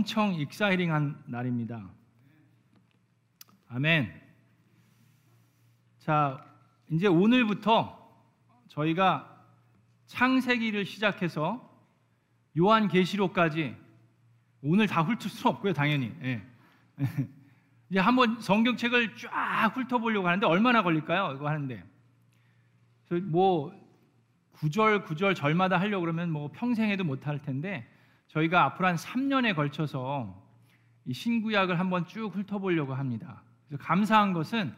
엄청 0.00 0.32
익사이링한 0.34 1.24
날입니다. 1.26 1.86
아멘. 3.68 4.10
자, 5.98 6.42
이제 6.90 7.06
오늘부터 7.06 7.98
저희가 8.68 9.44
창세기를 10.06 10.86
시작해서 10.86 11.70
요한계시록까지 12.56 13.76
오늘 14.62 14.86
다 14.86 15.02
훑을 15.02 15.28
수 15.28 15.46
없고요, 15.48 15.74
당연히. 15.74 16.14
예. 16.22 16.42
이제 17.90 17.98
한번 17.98 18.40
성경책을 18.40 19.16
쫙 19.16 19.76
훑어보려고 19.76 20.28
하는데 20.28 20.46
얼마나 20.46 20.82
걸릴까요? 20.82 21.34
이거 21.36 21.46
하는데 21.46 21.84
뭐 23.24 23.70
구절 24.52 25.04
구절 25.04 25.34
절마다 25.34 25.78
하려고 25.78 26.00
그러면 26.00 26.30
뭐 26.30 26.50
평생에도 26.52 27.04
못 27.04 27.26
할 27.26 27.42
텐데 27.42 27.86
저희가 28.30 28.64
앞으로 28.64 28.88
한 28.88 28.96
3년에 28.96 29.54
걸쳐서 29.54 30.40
이 31.04 31.12
신구약을 31.12 31.78
한번 31.78 32.06
쭉 32.06 32.34
훑어보려고 32.34 32.94
합니다. 32.94 33.42
그래서 33.66 33.82
감사한 33.82 34.32
것은 34.32 34.72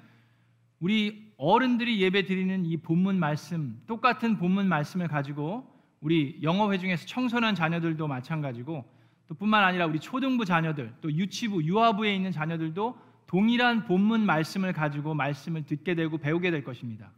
우리 0.80 1.32
어른들이 1.36 2.00
예배 2.00 2.24
드리는 2.24 2.64
이 2.64 2.76
본문 2.78 3.18
말씀 3.18 3.80
똑같은 3.86 4.38
본문 4.38 4.68
말씀을 4.68 5.08
가지고 5.08 5.68
우리 6.00 6.38
영어 6.42 6.72
회 6.72 6.78
중에서 6.78 7.06
청소년 7.06 7.54
자녀들도 7.54 8.06
마찬가지고 8.08 8.84
또 9.28 9.34
뿐만 9.34 9.64
아니라 9.64 9.86
우리 9.86 10.00
초등부 10.00 10.44
자녀들 10.44 10.94
또 11.00 11.12
유치부 11.12 11.62
유아부에 11.62 12.14
있는 12.14 12.32
자녀들도 12.32 12.98
동일한 13.26 13.84
본문 13.84 14.26
말씀을 14.26 14.72
가지고 14.72 15.14
말씀을 15.14 15.64
듣게 15.64 15.94
되고 15.94 16.18
배우게 16.18 16.50
될 16.50 16.64
것입니다. 16.64 17.10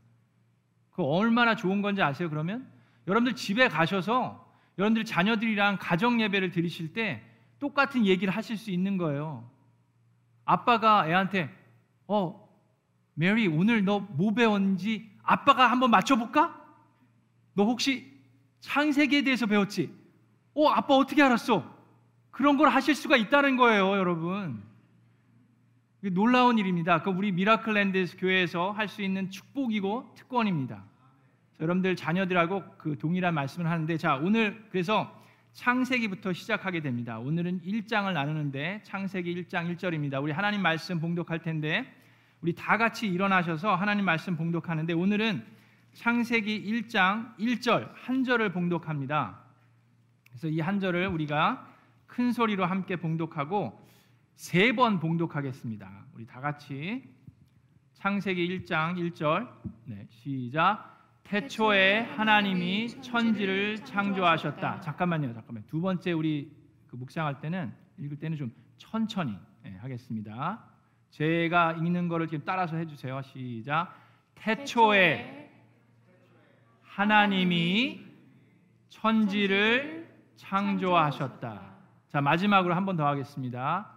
그 0.90 1.02
얼마나 1.02 1.56
좋은 1.56 1.80
건지 1.80 2.02
아세요? 2.02 2.28
그러면 2.28 2.68
여러분들 3.06 3.34
집에 3.34 3.68
가셔서 3.68 4.43
여러분들 4.78 5.04
자녀들이랑 5.04 5.78
가정 5.80 6.20
예배를 6.20 6.50
드리실 6.50 6.92
때 6.92 7.22
똑같은 7.58 8.04
얘기를 8.06 8.34
하실 8.34 8.56
수 8.56 8.70
있는 8.70 8.96
거예요. 8.98 9.48
아빠가 10.44 11.08
애한테 11.08 11.48
어 12.06 12.48
메리 13.14 13.46
오늘 13.46 13.84
너 13.84 14.00
뭐 14.00 14.34
배웠는지 14.34 15.10
아빠가 15.22 15.70
한번 15.70 15.90
맞춰볼까? 15.90 16.60
너 17.54 17.64
혹시 17.64 18.12
창세기에 18.60 19.22
대해서 19.22 19.46
배웠지? 19.46 19.94
어 20.54 20.68
아빠 20.68 20.94
어떻게 20.94 21.22
알았어? 21.22 21.72
그런 22.30 22.56
걸 22.56 22.68
하실 22.68 22.94
수가 22.96 23.16
있다는 23.16 23.56
거예요, 23.56 23.92
여러분. 23.96 24.62
놀라운 26.02 26.58
일입니다. 26.58 27.00
그 27.02 27.10
우리 27.10 27.32
미라클랜드 27.32 28.16
교회에서 28.18 28.72
할 28.72 28.88
수 28.88 29.00
있는 29.02 29.30
축복이고 29.30 30.12
특권입니다. 30.16 30.84
여러분들 31.60 31.96
자녀들하고 31.96 32.64
그 32.78 32.98
동일한 32.98 33.34
말씀을 33.34 33.70
하는데 33.70 33.96
자 33.96 34.16
오늘 34.16 34.64
그래서 34.70 35.22
창세기부터 35.52 36.32
시작하게 36.32 36.80
됩니다. 36.80 37.18
오늘은 37.20 37.60
1장을 37.62 38.12
나누는데 38.12 38.82
창세기 38.82 39.34
1장 39.44 39.74
1절입니다. 39.76 40.20
우리 40.22 40.32
하나님 40.32 40.62
말씀 40.62 40.98
봉독할 41.00 41.40
텐데 41.42 41.92
우리 42.40 42.54
다 42.54 42.76
같이 42.76 43.06
일어나셔서 43.06 43.74
하나님 43.76 44.04
말씀 44.04 44.36
봉독하는데 44.36 44.92
오늘은 44.92 45.44
창세기 45.94 46.64
1장 46.64 47.36
1절 47.38 47.88
한 47.94 48.24
절을 48.24 48.52
봉독합니다. 48.52 49.38
그래서 50.28 50.48
이 50.48 50.60
한 50.60 50.80
절을 50.80 51.06
우리가 51.06 51.68
큰 52.08 52.32
소리로 52.32 52.66
함께 52.66 52.96
봉독하고 52.96 53.80
세 54.34 54.72
번 54.72 54.98
봉독하겠습니다. 54.98 56.06
우리 56.14 56.26
다 56.26 56.40
같이 56.40 57.04
창세기 57.94 58.64
1장 58.64 58.96
1절 58.96 59.48
네, 59.84 60.04
시작 60.10 60.93
태초에 61.24 62.00
하나님이 62.00 63.00
천지를 63.00 63.78
창조하셨다. 63.84 64.80
잠깐만요, 64.80 65.32
잠깐만. 65.32 65.64
두 65.66 65.80
번째 65.80 66.12
우리 66.12 66.52
그 66.86 66.96
묵상할 66.96 67.40
때는 67.40 67.72
읽을 67.98 68.18
때는 68.18 68.36
좀 68.36 68.52
천천히 68.76 69.36
네, 69.62 69.76
하겠습니다. 69.80 70.62
제가 71.10 71.72
읽는 71.72 72.08
거를 72.08 72.26
지금 72.28 72.44
따라서 72.44 72.76
해주세요. 72.76 73.22
시작. 73.22 73.94
태초에 74.34 75.50
하나님이 76.82 78.04
천지를 78.88 80.08
창조하셨다. 80.36 81.74
자 82.08 82.20
마지막으로 82.20 82.74
한 82.74 82.84
번 82.84 82.96
더 82.96 83.06
하겠습니다. 83.06 83.90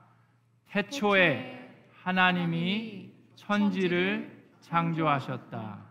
태초에 0.69 1.69
하나님이 2.03 3.11
천지를 3.35 4.45
창조하셨다. 4.61 5.86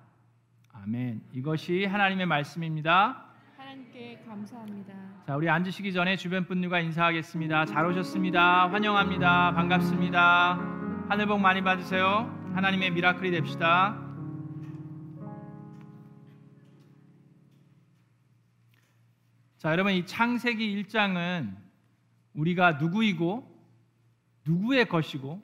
아멘. 0.87 1.21
이것이 1.33 1.85
하나님의 1.85 2.27
말씀입니다. 2.27 3.25
하나님께 3.57 4.23
감사합니다. 4.25 4.95
자, 5.27 5.35
우리 5.35 5.51
앉으시기 5.51 5.93
전에 5.93 6.17
주변 6.17 6.47
분들과 6.47 6.79
인사하겠습니다. 6.79 7.65
잘 7.65 7.87
오셨습니다. 7.87 8.71
환영합니다. 8.71 9.53
반갑습니다. 9.55 10.55
하늘 11.09 11.27
복 11.27 11.41
많이 11.41 11.61
받으세요. 11.63 12.33
하나님의 12.55 12.93
미라클이 12.93 13.33
됩시다. 13.33 14.01
자, 19.59 19.73
여러분 19.73 19.93
이 19.93 20.07
창세기 20.07 20.85
1장은 20.85 21.57
우리가 22.35 22.75
누구이고 22.75 23.45
누구의 24.47 24.89
것이고 24.89 25.43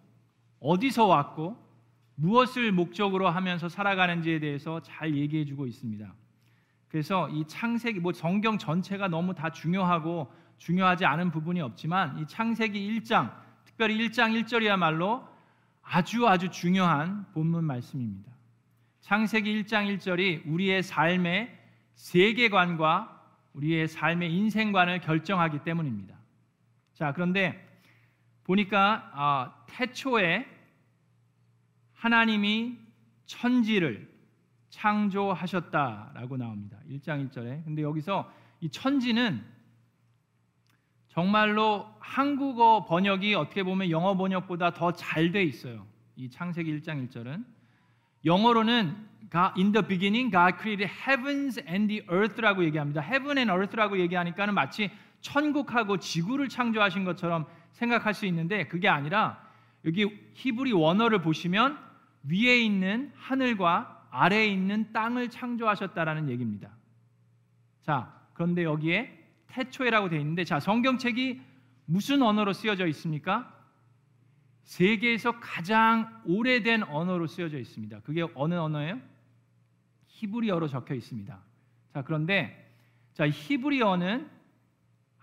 어디서 0.60 1.06
왔고 1.06 1.61
무엇을 2.22 2.70
목적으로 2.70 3.28
하면서 3.28 3.68
살아가는지에 3.68 4.38
대해서 4.38 4.80
잘 4.80 5.16
얘기해 5.16 5.44
주고 5.44 5.66
있습니다. 5.66 6.14
그래서 6.86 7.28
이 7.30 7.44
창세기 7.48 7.98
뭐 7.98 8.12
성경 8.12 8.58
전체가 8.58 9.08
너무 9.08 9.34
다 9.34 9.50
중요하고 9.50 10.32
중요하지 10.56 11.04
않은 11.04 11.32
부분이 11.32 11.60
없지만 11.60 12.20
이 12.20 12.26
창세기 12.28 12.78
1장 13.00 13.34
특별히 13.64 13.98
1장 13.98 14.40
1절이야말로 14.40 15.26
아주 15.82 16.28
아주 16.28 16.48
중요한 16.48 17.26
본문 17.32 17.64
말씀입니다. 17.64 18.30
창세기 19.00 19.64
1장 19.64 19.92
1절이 19.96 20.46
우리의 20.46 20.84
삶의 20.84 21.58
세계관과 21.96 23.20
우리의 23.54 23.88
삶의 23.88 24.32
인생관을 24.32 25.00
결정하기 25.00 25.64
때문입니다. 25.64 26.14
자, 26.94 27.12
그런데 27.12 27.68
보니까 28.44 29.10
아, 29.12 29.54
태초에 29.66 30.51
하나님이 32.02 32.76
천지를 33.26 34.10
창조하셨다라고 34.70 36.36
나옵니다. 36.36 36.76
1장 36.90 37.30
1절에. 37.30 37.64
근데 37.64 37.82
여기서 37.82 38.28
이 38.60 38.68
천지는 38.68 39.44
정말로 41.06 41.86
한국어 42.00 42.86
번역이 42.86 43.36
어떻게 43.36 43.62
보면 43.62 43.90
영어 43.90 44.16
번역보다 44.16 44.72
더 44.74 44.90
잘 44.90 45.30
돼 45.30 45.44
있어요. 45.44 45.86
이 46.16 46.28
창세기 46.28 46.80
1장 46.80 47.08
1절은 47.08 47.44
영어로는 48.24 48.96
in 49.56 49.70
the 49.70 49.86
beginning 49.86 50.32
God 50.32 50.56
created 50.60 50.92
heavens 51.08 51.60
and 51.68 51.86
the 51.86 52.04
earth라고 52.10 52.64
얘기합니다. 52.64 53.00
heaven 53.00 53.38
and 53.38 53.52
earth라고 53.52 53.96
얘기하니까는 54.00 54.54
마치 54.54 54.90
천국하고 55.20 55.98
지구를 55.98 56.48
창조하신 56.48 57.04
것처럼 57.04 57.46
생각할 57.70 58.12
수 58.12 58.26
있는데 58.26 58.66
그게 58.66 58.88
아니라 58.88 59.40
여기 59.84 60.04
히브리 60.34 60.72
원어를 60.72 61.22
보시면 61.22 61.91
위에 62.24 62.60
있는 62.60 63.12
하늘과 63.16 64.08
아래에 64.10 64.46
있는 64.46 64.92
땅을 64.92 65.30
창조하셨다라는 65.30 66.28
얘기입니다. 66.28 66.70
자, 67.82 68.12
그런데 68.34 68.64
여기에 68.64 69.18
태초에라고 69.48 70.08
되어 70.08 70.20
있는데 70.20 70.44
자, 70.44 70.60
성경책이 70.60 71.40
무슨 71.86 72.22
언어로 72.22 72.52
쓰여져 72.52 72.86
있습니까? 72.88 73.52
세계에서 74.64 75.40
가장 75.40 76.22
오래된 76.24 76.84
언어로 76.84 77.26
쓰여져 77.26 77.58
있습니다. 77.58 78.00
그게 78.00 78.24
어느 78.34 78.54
언어예요? 78.54 79.00
히브리어로 80.06 80.68
적혀 80.68 80.94
있습니다. 80.94 81.42
자, 81.92 82.02
그런데 82.02 82.72
자, 83.14 83.28
히브리어는 83.28 84.30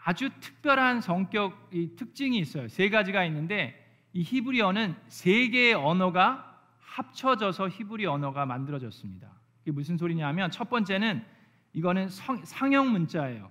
아주 0.04 0.30
특별한 0.40 1.02
성격 1.02 1.70
이 1.72 1.96
특징이 1.96 2.38
있어요. 2.40 2.68
세 2.68 2.90
가지가 2.90 3.26
있는데 3.26 3.76
이 4.14 4.24
히브리어는 4.24 4.96
세 5.08 5.50
개의 5.50 5.74
언어가 5.74 6.49
합쳐져서 6.90 7.70
히브리 7.70 8.06
언어가 8.06 8.46
만들어졌습니다. 8.46 9.30
이게 9.64 9.72
무슨 9.72 9.98
소리냐면 9.98 10.50
첫 10.52 10.70
번째는 10.70 11.24
이거는 11.74 12.10
성, 12.10 12.44
상형 12.44 12.92
문자예요. 12.92 13.50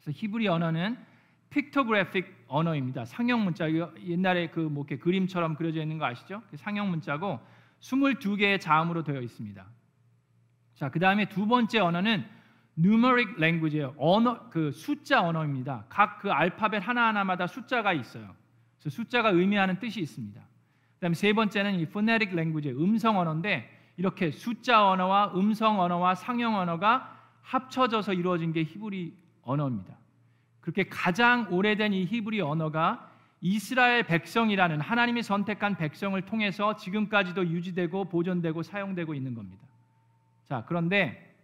그래서 0.00 0.18
히브리 0.18 0.46
언어는 0.48 0.96
픽토그래픽 1.50 2.44
언어입니다. 2.46 3.04
상형 3.04 3.42
문자 3.44 3.68
옛날에 3.70 4.48
그 4.50 4.60
뭐 4.60 4.84
이렇게 4.88 4.98
그림처럼 5.02 5.54
그려져 5.56 5.80
있는 5.82 5.98
거 5.98 6.04
아시죠? 6.06 6.42
상형 6.54 6.90
문자고 6.90 7.40
22개의 7.80 8.60
자음으로 8.60 9.02
되어 9.02 9.20
있습니다. 9.20 9.64
자, 10.74 10.90
그다음에 10.90 11.28
두 11.28 11.46
번째 11.46 11.80
언어는 11.80 12.24
numeric 12.78 13.34
language예요. 13.38 13.94
언어 13.98 14.48
그 14.50 14.70
숫자 14.72 15.22
언어입니다. 15.22 15.86
각 15.88 16.18
그 16.20 16.30
알파벳 16.30 16.86
하나하나마다 16.86 17.46
숫자가 17.46 17.92
있어요. 17.92 18.34
그래서 18.78 18.94
숫자가 18.94 19.30
의미하는 19.30 19.78
뜻이 19.80 20.00
있습니다. 20.00 20.40
그다음에 20.98 21.14
세 21.14 21.32
번째는 21.32 21.78
이 21.80 21.86
phonetic 21.86 22.32
language 22.32 22.70
음성 22.72 23.18
언어인데 23.18 23.68
이렇게 23.96 24.30
숫자 24.30 24.88
언어와 24.88 25.32
음성 25.34 25.80
언어와 25.80 26.14
상형 26.14 26.56
언어가 26.56 27.16
합쳐져서 27.42 28.14
이루어진 28.14 28.52
게 28.52 28.62
히브리 28.62 29.16
언어입니다. 29.42 29.96
그렇게 30.60 30.84
가장 30.84 31.46
오래된 31.50 31.92
이 31.92 32.04
히브리 32.04 32.40
언어가 32.40 33.10
이스라엘 33.40 34.02
백성이라는 34.02 34.80
하나님이 34.80 35.22
선택한 35.22 35.76
백성을 35.76 36.20
통해서 36.22 36.76
지금까지도 36.76 37.46
유지되고 37.46 38.06
보존되고 38.06 38.62
사용되고 38.62 39.14
있는 39.14 39.34
겁니다. 39.34 39.62
자, 40.48 40.64
그런데 40.66 41.36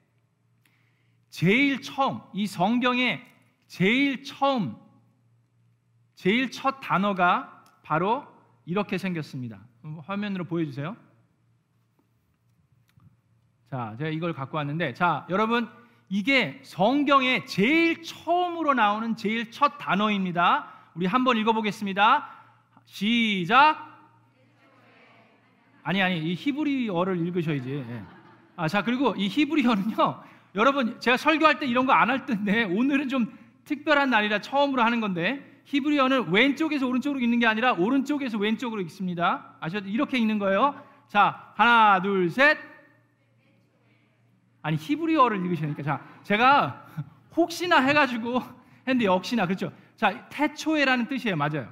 제일 1.31 1.81
처음 1.81 2.21
이 2.33 2.47
성경에 2.47 3.25
제일 3.67 4.25
처음 4.25 4.77
제일 6.15 6.51
첫 6.51 6.81
단어가 6.81 7.65
바로 7.83 8.34
이렇게 8.67 8.99
생겼습니다. 8.99 9.61
화면으로 10.07 10.45
보여주세요. 10.45 10.97
자, 13.71 13.95
제가 13.99 14.11
이걸 14.11 14.33
갖고 14.33 14.57
왔는데, 14.57 14.95
자, 14.95 15.27
여러분 15.29 15.69
이게 16.09 16.61
성경에 16.63 17.45
제일 17.45 18.03
처음으로 18.03 18.75
나오는 18.75 19.17
제일 19.17 19.51
첫 19.51 19.79
단어입니다. 19.79 20.71
우리 20.95 21.07
한번 21.07 21.37
읽어보겠습니다. 21.39 22.31
시작. 22.85 23.93
아니 25.83 26.03
아니 26.03 26.19
이 26.19 26.35
히브리어를 26.35 27.19
읽으셔야지. 27.27 27.71
예. 27.71 28.03
아, 28.57 28.69
자 28.69 28.83
그리고 28.83 29.15
이 29.17 29.29
히브리어는요, 29.29 30.23
여러분 30.55 30.99
제가 31.01 31.17
설교할 31.17 31.59
때 31.59 31.67
이런 31.67 31.85
거 31.85 31.93
안 31.93 32.09
할 32.11 32.25
텐데 32.27 32.65
오늘은 32.65 33.09
좀 33.09 33.37
특별한 33.65 34.09
날이라 34.11 34.41
처음으로 34.41 34.83
하는 34.83 35.01
건데 35.01 35.54
히브리어는 35.65 36.31
왼쪽에서 36.31 36.87
오른쪽으로 36.87 37.21
읽는 37.21 37.39
게 37.39 37.47
아니라 37.47 37.73
오른쪽에서 37.73 38.39
왼쪽으로 38.39 38.81
읽습니다. 38.83 39.57
아셨죠? 39.61 39.89
이렇게 39.89 40.19
읽는 40.19 40.39
거예요. 40.39 40.75
자, 41.09 41.53
하나, 41.55 42.01
둘, 42.03 42.31
셋. 42.31 42.59
아니 44.63 44.77
히브리어를 44.77 45.45
읽으시니까 45.45 45.83
자, 45.83 46.01
제가 46.23 46.87
혹시나 47.37 47.81
해가지고 47.81 48.43
했는데 48.87 49.05
역시나 49.05 49.47
그렇죠. 49.47 49.71
자, 49.97 50.27
태초에라는 50.29 51.07
뜻이에요. 51.07 51.37
맞아요. 51.37 51.69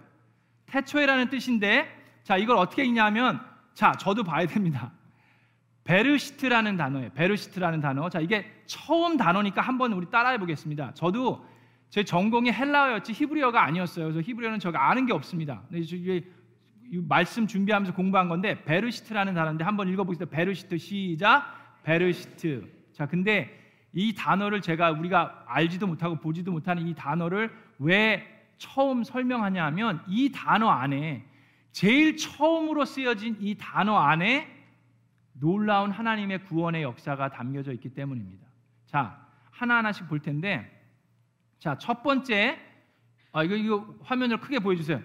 태초에라는 0.67 1.31
뜻인데 1.31 1.89
자, 2.23 2.37
이걸 2.37 2.57
어떻게 2.57 2.85
읽냐면 2.85 3.41
자, 3.75 3.93
저도 3.93 4.25
봐야 4.25 4.47
됩니다. 4.47 4.93
베르시트라는 5.85 6.77
단어예요. 6.77 7.11
베르시트라는 7.11 7.81
단어. 7.81 8.09
자, 8.09 8.21
이게 8.21 8.63
처음 8.67 9.17
단어니까 9.17 9.61
한번 9.61 9.93
우리 9.93 10.09
따라해 10.11 10.39
보겠습니다. 10.39 10.93
저도 10.95 11.45
제 11.93 12.03
전공이 12.03 12.51
헬라어였지 12.51 13.13
히브리어가 13.13 13.63
아니었어요. 13.63 14.07
그래서 14.07 14.23
히브리어는 14.23 14.61
제가 14.61 14.89
아는 14.89 15.05
게 15.05 15.13
없습니다. 15.13 15.63
이게 15.71 16.25
말씀 17.07 17.47
준비하면서 17.47 17.93
공부한 17.93 18.31
건데 18.31 18.65
베르시트라는 18.65 19.35
단어인데 19.35 19.63
한번 19.63 19.91
읽어보겠습니다. 19.91 20.35
베르시트 20.35 20.79
시작. 20.79 21.83
베르시트. 21.83 22.67
자, 22.95 23.05
근데 23.05 23.77
이 23.93 24.15
단어를 24.15 24.63
제가 24.63 24.93
우리가 24.93 25.45
알지도 25.47 25.87
못하고 25.87 26.17
보지도 26.17 26.51
못하는 26.51 26.89
이 26.89 26.95
단어를 26.95 27.55
왜 27.79 28.27
처음 28.57 29.05
설명하냐 29.05 29.63
하면 29.67 30.03
이 30.09 30.33
단어 30.33 30.71
안에 30.71 31.27
제일 31.73 32.17
처음으로 32.17 32.87
쓰여진 32.87 33.37
이 33.39 33.55
단어 33.59 33.99
안에 33.99 34.49
놀라운 35.35 35.91
하나님의 35.91 36.45
구원의 36.45 36.85
역사가 36.85 37.29
담겨져 37.29 37.71
있기 37.75 37.91
때문입니다. 37.91 38.47
자, 38.87 39.27
하나하나씩 39.51 40.09
볼 40.09 40.21
텐데 40.21 40.72
자, 41.63 41.79
첫 41.79 42.03
번째, 42.03 42.59
아, 43.31 43.45
이거, 43.45 43.55
이거 43.55 43.95
화면을 44.03 44.39
크게 44.41 44.59
보여주세요. 44.59 45.01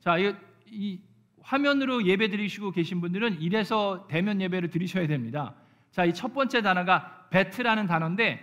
자, 0.00 0.16
이거, 0.16 0.34
이 0.70 0.98
화면으로 1.42 2.06
예배 2.06 2.30
드리시고 2.30 2.70
계신 2.70 3.02
분들은 3.02 3.42
이래서 3.42 4.06
대면 4.08 4.40
예배를 4.40 4.70
드리셔야 4.70 5.06
됩니다. 5.06 5.54
자, 5.90 6.06
이 6.06 6.14
첫 6.14 6.32
번째 6.32 6.62
단어가 6.62 7.26
베트라는 7.28 7.86
단어인데 7.86 8.40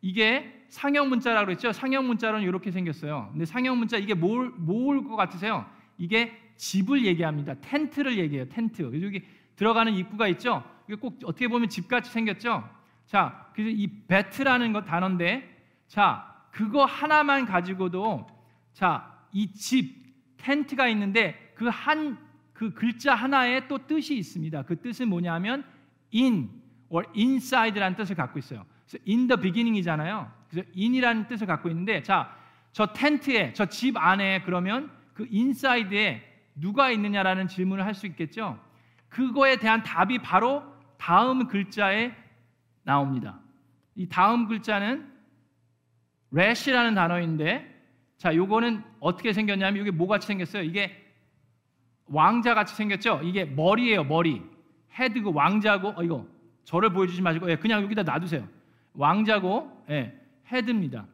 이게 0.00 0.64
상형 0.68 1.08
문자라고 1.08 1.46
그랬죠. 1.46 1.72
상형 1.72 2.06
문자로는 2.06 2.46
이렇게 2.46 2.70
생겼어요. 2.70 3.30
근데 3.32 3.46
상형 3.46 3.76
문자 3.76 3.96
이게 3.96 4.14
뭘, 4.14 4.50
뭘것 4.50 5.16
같으세요? 5.16 5.68
이게 5.98 6.40
집을 6.56 7.04
얘기합니다. 7.04 7.54
텐트를 7.54 8.16
얘기해요. 8.16 8.48
텐트. 8.48 8.82
여기 9.02 9.24
들어가는 9.56 9.92
입구가 9.92 10.28
있죠. 10.28 10.62
이게 10.86 10.94
꼭 10.94 11.18
어떻게 11.24 11.48
보면 11.48 11.68
집같이 11.68 12.12
생겼죠. 12.12 12.62
자, 13.06 13.50
그래서 13.54 13.70
이 13.76 13.88
베트라는 14.06 14.72
거 14.72 14.84
단어인데, 14.84 15.50
자, 15.88 16.32
그거 16.54 16.84
하나만 16.84 17.46
가지고도 17.46 18.26
자, 18.72 19.12
이 19.32 19.52
집, 19.52 20.04
텐트가 20.36 20.86
있는데 20.88 21.52
그 21.56 21.66
한그 21.68 22.16
그 22.52 22.74
글자 22.74 23.14
하나에 23.14 23.66
또 23.66 23.86
뜻이 23.86 24.16
있습니다. 24.16 24.62
그 24.62 24.80
뜻은 24.80 25.08
뭐냐면 25.08 25.64
in 26.14 26.48
or 26.88 27.06
inside라는 27.16 27.96
뜻을 27.96 28.14
갖고 28.14 28.38
있어요. 28.38 28.64
그래서 28.86 29.02
in 29.08 29.26
the 29.26 29.40
beginning이잖아요. 29.40 30.30
그래서 30.48 30.68
in이라는 30.76 31.26
뜻을 31.26 31.46
갖고 31.48 31.68
있는데 31.70 32.02
자, 32.02 32.36
저 32.70 32.86
텐트에 32.86 33.52
저 33.52 33.66
집 33.66 33.96
안에 33.96 34.42
그러면 34.42 34.90
그 35.12 35.26
inside에 35.32 36.22
누가 36.54 36.90
있느냐라는 36.90 37.48
질문을 37.48 37.84
할 37.84 37.94
수 37.94 38.06
있겠죠. 38.06 38.60
그거에 39.08 39.56
대한 39.56 39.82
답이 39.82 40.18
바로 40.18 40.62
다음 40.98 41.48
글자에 41.48 42.14
나옵니다. 42.84 43.40
이 43.96 44.08
다음 44.08 44.46
글자는 44.46 45.13
래시라는 46.34 46.94
단어인데 46.94 47.72
자, 48.18 48.34
요거는 48.34 48.82
어떻게 49.00 49.32
생겼냐면 49.32 49.82
이게 49.82 49.90
뭐 49.90 50.06
같이 50.06 50.26
생겼어요? 50.26 50.62
이게 50.62 51.00
왕자 52.06 52.54
같이 52.54 52.74
생겼죠? 52.74 53.20
이게 53.22 53.44
머리예요, 53.44 54.04
머리. 54.04 54.42
헤드고 54.98 55.32
왕자고 55.32 55.94
어 55.96 56.02
이거 56.02 56.26
저를 56.64 56.90
보여주지 56.90 57.20
마시고 57.22 57.50
예, 57.50 57.56
그냥 57.56 57.82
여기다 57.82 58.02
놔두세요. 58.02 58.46
왕자고 58.94 59.84
예, 59.90 60.18
헤드입니다. 60.50 61.06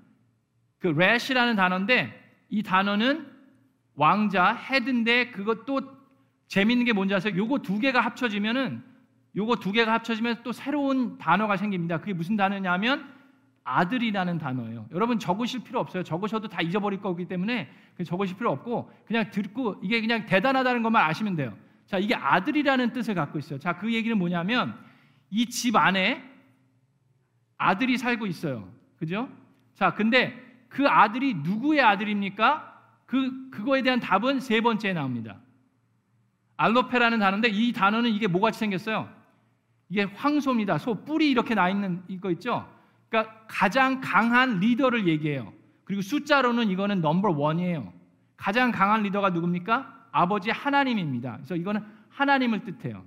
그 0.79 0.89
래시라는 0.89 1.57
단어인데 1.57 2.45
이 2.51 2.63
단어는 2.63 3.27
왕자 3.95 4.55
헤드인데 4.55 5.31
그것도 5.31 5.81
재밌는 6.49 6.85
게 6.85 6.93
뭔지 6.93 7.15
아세요? 7.15 7.35
요거 7.37 7.59
두 7.61 7.79
개가 7.79 8.01
합쳐지면은 8.01 8.83
요거 9.37 9.57
두 9.57 9.73
개가 9.73 9.93
합쳐지면 9.95 10.43
또 10.43 10.53
새로운 10.53 11.17
단어가 11.19 11.57
생깁니다. 11.57 11.99
그게 12.01 12.13
무슨 12.13 12.37
단어냐면 12.37 13.20
아들이라는 13.65 14.39
단어예요. 14.39 14.87
여러분 14.93 15.19
적으실 15.19 15.63
필요 15.63 15.81
없어요. 15.81 16.03
적으셔도 16.03 16.49
다 16.49 16.61
잊어버릴 16.63 17.01
거기 17.01 17.27
때문에 17.27 17.69
적으실 18.05 18.37
필요 18.37 18.51
없고 18.53 18.91
그냥 19.07 19.31
듣고 19.31 19.77
이게 19.83 20.01
그냥 20.01 20.27
대단하다는 20.27 20.83
것만 20.83 21.05
아시면 21.05 21.37
돼요. 21.37 21.57
자, 21.87 21.99
이게 21.99 22.15
아들이라는 22.15 22.93
뜻을 22.93 23.15
갖고 23.15 23.39
있어요. 23.39 23.59
자, 23.59 23.77
그 23.77 23.93
얘기는 23.93 24.17
뭐냐면 24.17 24.77
이 25.31 25.47
집 25.47 25.77
안에 25.77 26.25
아들이 27.59 27.99
살고 27.99 28.27
있어요. 28.27 28.69
그죠? 28.99 29.29
자, 29.75 29.95
근데 29.95 30.35
그 30.69 30.89
아들이 30.89 31.35
누구의 31.35 31.83
아들입니까? 31.83 32.67
그 33.07 33.51
그거에 33.51 33.83
대한 33.83 34.01
답은 34.01 34.41
세 34.41 34.61
번째에 34.61 34.93
나옵니다. 34.93 35.37
알로페라는 36.57 37.19
단어인데 37.19 37.49
이 37.49 37.73
단어는 37.73 38.11
이게 38.11 38.27
뭐같이 38.27 38.59
생겼어요? 38.59 39.09
이게 39.89 40.05
황소입니다. 40.05 40.79
소 40.79 40.95
뿔이 41.05 41.31
이렇게 41.31 41.55
나 41.55 41.69
있는 41.69 42.03
이거 42.09 42.31
있죠? 42.33 42.69
그러니까 43.11 43.45
가장 43.49 44.01
강한 44.01 44.61
리더를 44.61 45.07
얘기해요. 45.09 45.53
그리고 45.85 46.01
숫자로는 46.01 46.71
이거는 46.71 47.01
넘버 47.01 47.33
원이에요. 47.33 47.93
가장 48.37 48.71
강한 48.71 49.03
리더가 49.03 49.31
누굽니까? 49.31 50.07
아버지 50.13 50.51
하나님입니다. 50.51 51.35
그래서 51.37 51.57
이거는 51.57 51.85
하나님을 52.09 52.65
뜻해요. 52.65 53.05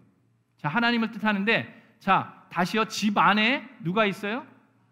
자, 0.58 0.68
하나님을 0.70 1.12
뜻하는데 1.12 1.96
자, 2.00 2.46
다시요. 2.50 2.86
집 2.86 3.18
안에 3.18 3.68
누가 3.82 4.06
있어요? 4.06 4.46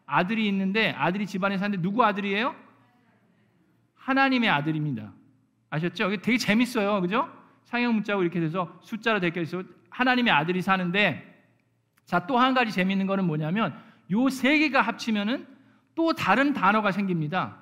아들이 0.06 0.48
있는데 0.48 0.92
아들이 0.92 1.28
집 1.28 1.44
안에 1.44 1.58
사는데 1.58 1.82
누구 1.82 2.04
아들이에요? 2.04 2.56
하나님의 3.96 4.50
아들입니다. 4.50 5.12
아셨죠? 5.70 6.08
이게 6.08 6.22
되게 6.22 6.38
재밌어요. 6.38 7.02
그죠? 7.02 7.30
상형 7.66 7.94
문자고 7.94 8.24
이렇게 8.24 8.40
돼서 8.40 8.80
숫자로 8.82 9.20
되어 9.20 9.32
있어 9.42 9.64
하나님의 9.90 10.34
아들이 10.34 10.62
사는데 10.62 11.28
자, 12.06 12.26
또 12.26 12.38
한 12.38 12.54
가지 12.54 12.72
재밌는 12.72 13.06
거는 13.08 13.26
뭐냐면 13.26 13.78
요 14.12 14.30
세 14.30 14.60
개가 14.60 14.82
합치면은 14.82 15.48
또 15.96 16.14
다른 16.14 16.54
단어가 16.54 16.92
생깁니다. 16.92 17.58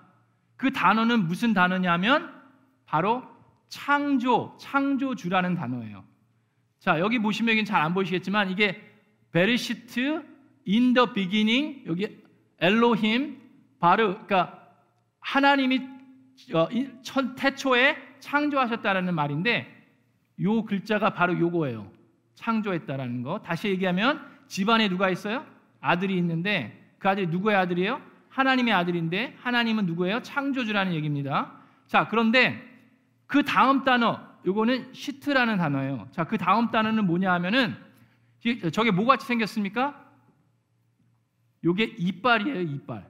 그 0.56 0.72
단어는 0.72 1.28
무슨 1.28 1.54
단어냐면 1.54 2.34
바로 2.86 3.24
창조, 3.70 4.58
창조주라는 4.60 5.56
단어예요. 5.56 6.04
자, 6.80 7.00
여기 7.00 7.20
보시면 7.20 7.56
여기 7.56 7.66
잘안 7.66 7.94
보이시겠지만 7.94 8.50
이게 8.50 8.82
베르시트 9.32 10.24
in 10.68 10.94
the 10.94 11.84
여기 11.88 12.22
엘로힘 12.60 13.42
바르 13.80 14.14
그러니까 14.14 14.68
하나님이 15.20 15.82
어, 16.54 16.68
태초에 17.36 17.98
창조하셨다라는 18.20 19.14
말인데 19.14 19.76
요 20.42 20.64
글자가 20.64 21.14
바로 21.14 21.38
요거예요. 21.38 21.92
창조했다라는 22.36 23.24
거. 23.24 23.40
다시 23.42 23.68
얘기하면 23.68 24.26
집안에 24.48 24.88
누가 24.88 25.10
있어요? 25.10 25.46
아들이 25.82 26.18
있는데 26.18 26.94
그 27.00 27.08
아들이 27.10 27.28
누구의 27.28 27.56
아들이에요? 27.56 28.02
하나님의 28.30 28.74
아들인데 28.74 29.38
하나님은 29.40 29.86
누구예요? 29.86 30.22
창조주라는 30.22 30.94
얘기입니다. 30.94 31.54
자, 31.88 32.08
그런데 32.08 32.62
그 33.26 33.44
다음 33.44 33.84
단어 33.84 34.20
요거는 34.46 34.94
시트라는 34.94 35.58
단어예요. 35.58 36.08
자, 36.12 36.24
그 36.24 36.38
다음 36.38 36.72
단어는 36.72 37.06
뭐냐 37.06 37.32
하면은 37.34 37.76
저게 38.72 38.92
뭐 38.92 39.06
같이 39.06 39.26
생겼습니까? 39.26 40.06
요게 41.64 41.96
이빨이에요, 41.98 42.62
이빨. 42.62 43.06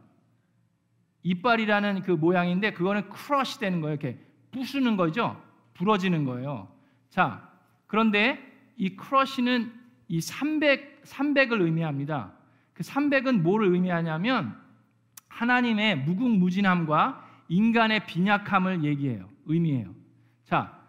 이빨이라는 1.21 2.01
그 2.01 2.11
모양인데 2.11 2.73
그거는 2.73 3.09
crush 3.09 3.59
되는 3.59 3.81
거예요. 3.81 3.95
이렇게 3.95 4.17
부수는 4.51 4.97
거죠. 4.97 5.39
부러지는 5.75 6.25
거예요. 6.25 6.67
자, 7.09 7.47
그런데 7.85 8.39
이 8.77 8.95
crush는 8.95 9.71
이 10.07 10.21
300, 10.21 11.03
300을 11.03 11.61
의미합니다. 11.61 12.33
그 12.79 12.83
300은 12.83 13.41
뭐를 13.41 13.73
의미하냐면 13.73 14.57
하나님의 15.27 15.97
무궁무진함과 15.97 17.27
인간의 17.49 18.05
빈약함을 18.05 18.85
얘기해요. 18.85 19.29
의미해요. 19.47 19.93
자, 20.45 20.79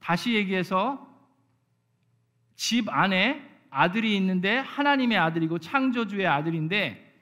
다시 0.00 0.34
얘기해서 0.34 1.06
집 2.54 2.88
안에 2.88 3.46
아들이 3.68 4.16
있는데 4.16 4.56
하나님의 4.56 5.18
아들이고 5.18 5.58
창조주의 5.58 6.26
아들인데 6.26 7.12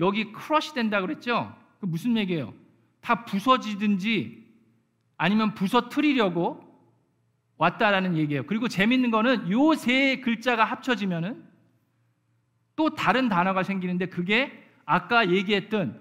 여기 0.00 0.32
crush 0.32 0.74
된다 0.74 1.00
그랬죠? 1.00 1.54
그 1.78 1.86
무슨 1.86 2.16
얘기예요? 2.16 2.52
다 3.00 3.24
부서지든지 3.26 4.44
아니면 5.16 5.54
부서뜨리려고 5.54 6.64
왔다라는 7.58 8.16
얘기예요. 8.16 8.44
그리고 8.46 8.66
재밌는 8.66 9.12
거는 9.12 9.52
요 9.52 9.76
세 9.76 10.20
글자가 10.20 10.64
합쳐지면은 10.64 11.47
또 12.78 12.90
다른 12.90 13.28
단어가 13.28 13.64
생기는데 13.64 14.06
그게 14.06 14.52
아까 14.86 15.28
얘기했던 15.28 16.00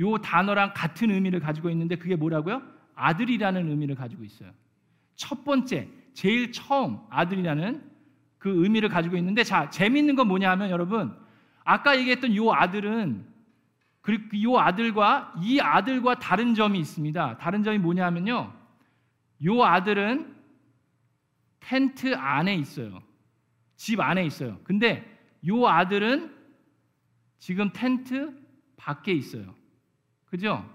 요 0.00 0.18
단어랑 0.18 0.72
같은 0.74 1.12
의미를 1.12 1.38
가지고 1.38 1.70
있는데 1.70 1.94
그게 1.94 2.16
뭐라고요? 2.16 2.60
아들이라는 2.96 3.70
의미를 3.70 3.94
가지고 3.94 4.24
있어요. 4.24 4.50
첫 5.14 5.44
번째, 5.44 5.88
제일 6.14 6.50
처음 6.50 6.98
아들이라는 7.08 7.88
그 8.38 8.64
의미를 8.64 8.88
가지고 8.88 9.16
있는데 9.16 9.44
자, 9.44 9.70
재밌는 9.70 10.16
건 10.16 10.26
뭐냐 10.26 10.50
하면 10.50 10.70
여러분 10.70 11.16
아까 11.62 11.96
얘기했던 11.96 12.34
요 12.34 12.52
아들은 12.52 13.24
그리고 14.00 14.42
요 14.42 14.58
아들과 14.58 15.34
이 15.40 15.60
아들과 15.60 16.18
다른 16.18 16.56
점이 16.56 16.80
있습니다. 16.80 17.38
다른 17.38 17.62
점이 17.62 17.78
뭐냐면요. 17.78 18.52
요 19.44 19.62
아들은 19.62 20.34
텐트 21.60 22.16
안에 22.16 22.56
있어요. 22.56 22.98
집 23.76 24.00
안에 24.00 24.26
있어요. 24.26 24.58
근데 24.64 25.17
요 25.46 25.66
아들은 25.66 26.34
지금 27.38 27.70
텐트 27.72 28.34
밖에 28.76 29.12
있어요. 29.12 29.54
그죠? 30.26 30.68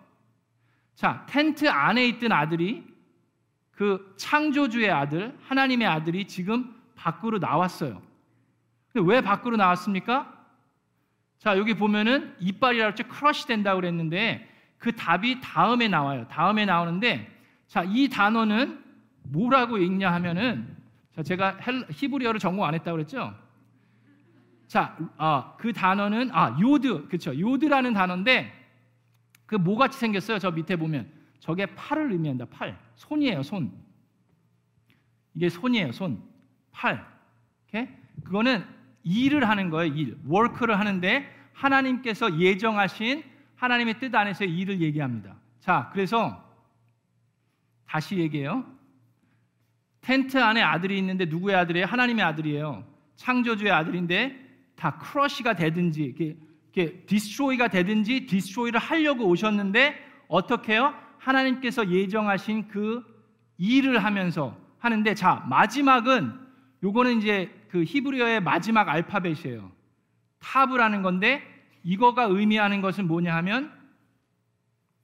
자, 0.96 1.25
텐트 1.27 1.70
안에 1.70 2.08
있던 2.08 2.32
아들이 2.32 2.84
그 3.72 4.13
창조주의 4.17 4.89
아들, 4.89 5.38
하나님의 5.43 5.88
아들이 5.88 6.25
지금 6.27 6.75
밖으로 6.96 7.39
나왔어요. 7.39 8.01
근데 8.91 9.12
왜 9.12 9.22
밖으로 9.22 9.58
나왔습니까? 9.58 10.32
자, 11.39 11.58
여기 11.58 11.74
보면은 11.74 12.36
이빨이라고 12.39 12.91
했죠. 12.91 13.03
crush 13.08 13.48
된다고 13.48 13.82
그랬는데 13.82 14.50
그 14.77 14.96
답이 14.96 15.41
다음에 15.41 15.88
나와요. 15.88 16.27
다음에 16.29 16.65
나오는데 16.65 17.29
자, 17.67 17.84
이 17.84 18.08
단어는 18.08 18.84
뭐라고 19.24 19.77
읽냐 19.77 20.13
하면은 20.13 20.77
자, 21.15 21.24
제가 21.24 21.58
히브리어를 21.91 22.39
전공 22.39 22.65
안 22.65 22.74
했다고 22.75 22.98
그랬죠? 22.98 23.34
자, 24.74 24.98
아, 25.18 25.53
그 25.60 25.72
단어는 25.72 26.32
아, 26.34 26.58
요드. 26.60 27.08
그렇죠. 27.08 27.39
요드라는 27.39 27.94
단어인데 27.94 28.51
그 29.46 29.53
뭐같이 29.53 30.00
생겼어요? 30.00 30.39
저 30.39 30.50
밑에 30.50 30.77
보면 30.77 31.12
저게 31.39 31.68
팔을 31.68 32.12
의미한다. 32.12 32.46
팔. 32.46 32.75
손이에요, 32.96 33.44
손. 33.44 33.72
이게 35.36 35.50
손이에요, 35.50 35.92
손. 35.92 36.24
팔. 36.72 37.06
그거는 38.24 38.65
일을 39.03 39.48
하는 39.48 39.70
거예요, 39.70 39.94
일. 39.94 40.18
work를 40.25 40.80
하는데 40.80 41.32
하나님께서 41.53 42.39
예정하신 42.39 43.24
하나님의 43.56 44.00
뜻 44.00 44.15
안에서 44.15 44.44
일을 44.44 44.82
얘기합니다. 44.82 45.36
자, 45.60 45.92
그래서 45.94 46.44
다시 47.86 48.18
얘기해요. 48.18 48.65
텐트 50.01 50.42
안에 50.42 50.63
아들이 50.63 50.98
있는데 50.98 51.25
누구의 51.25 51.58
아들이에요? 51.58 51.86
하나님의 51.86 52.25
아들이에요. 52.25 52.84
창조주의 53.18 53.72
아들인데 53.72 54.43
다 54.84 54.98
crush가 54.98 55.54
되든지 55.54 56.04
이렇게, 56.04 56.36
이렇게 56.74 57.06
destroy가 57.06 57.70
되든지 57.70 58.25
destroy를 58.25 58.82
하려고 58.82 59.25
오셨는데 59.30 59.96
어떻게 60.28 60.74
해요? 60.74 60.94
하나님께서 61.20 61.90
예정하신 61.90 62.68
그 62.68 63.02
일을 63.58 64.04
하면서 64.04 64.58
하는데 64.80 65.13
자 65.13 65.46
마지막은 65.48 66.34
요거는 66.84 67.20
이제 67.20 67.50
그 67.70 67.86
히브리어의 67.86 68.42
마지막 68.42 68.90
알파벳이에요. 68.90 69.72
탑이라는 70.40 71.02
건데 71.02 71.42
이거가 71.86 72.25
의미하는 72.25 72.82
것은 72.82 73.08
뭐냐 73.08 73.34
하면 73.38 73.72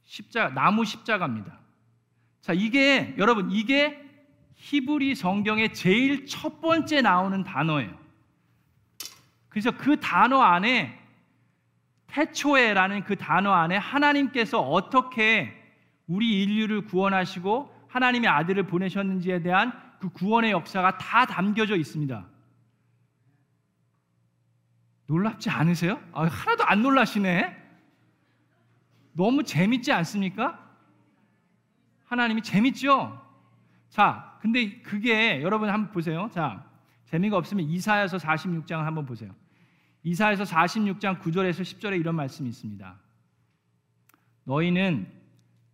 십자 0.04 0.50
나무 0.50 0.84
십자가입니다. 0.84 1.58
자, 2.42 2.52
이게 2.52 3.16
여러분 3.18 3.50
이게 3.50 3.98
히브리 4.56 5.16
성경의 5.16 5.74
제일 5.74 6.26
첫 6.26 6.60
번째 6.60 7.02
나오는 7.02 7.46
단어예요. 7.46 7.99
그래서 9.50 9.72
그 9.72 10.00
단어 10.00 10.42
안에 10.42 10.98
태초에라는 12.08 13.04
그 13.04 13.16
단어 13.16 13.52
안에 13.52 13.78
하나님께서 13.78 14.62
어떻게 14.62 15.56
우리 16.08 16.44
인류를 16.44 16.86
구원하시고 16.86 17.88
하나님의 17.88 18.30
아들을 18.30 18.64
보내셨는지에 18.68 19.42
대한 19.42 19.74
그 20.00 20.10
구원의 20.10 20.52
역사가 20.52 20.98
다 20.98 21.26
담겨져 21.26 21.76
있습니다. 21.76 22.26
놀랍지 25.08 25.50
않으세요? 25.50 26.00
아, 26.14 26.26
하나도 26.26 26.64
안 26.66 26.82
놀라시네. 26.82 27.58
너무 29.14 29.44
재밌지 29.44 29.92
않습니까? 29.92 30.60
하나님이 32.06 32.42
재밌죠? 32.42 33.20
자, 33.90 34.38
근데 34.42 34.82
그게 34.82 35.42
여러분 35.42 35.70
한번 35.70 35.92
보세요. 35.92 36.30
자, 36.32 36.69
재미가 37.10 37.38
없으면 37.38 37.66
이사야서 37.66 38.18
46장 38.18 38.84
한번 38.84 39.06
보세요. 39.06 39.34
이사야서 40.04 40.44
46장 40.44 41.20
9절에서 41.20 41.62
10절에 41.62 42.00
이런 42.00 42.16
말씀이 42.16 42.48
있습니다. 42.50 43.00
너희는 44.44 45.08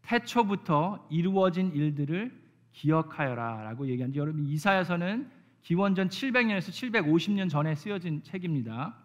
태초부터 0.01 1.07
이루어진 1.09 1.73
일들을 1.73 2.31
기억하여라라고 2.71 3.87
얘기한 3.87 4.13
지 4.13 4.19
여러분 4.19 4.45
이사야서는 4.45 5.29
기원전 5.61 6.07
700년에서 6.07 6.69
750년 6.69 7.49
전에 7.49 7.75
쓰여진 7.75 8.23
책입니다. 8.23 8.95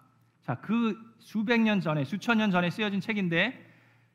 자, 0.43 0.55
그 0.57 0.97
수백 1.19 1.61
년 1.61 1.81
전에 1.81 2.05
수천 2.05 2.39
년 2.39 2.51
전에 2.51 2.71
쓰여진 2.71 3.01
책인데 3.01 3.71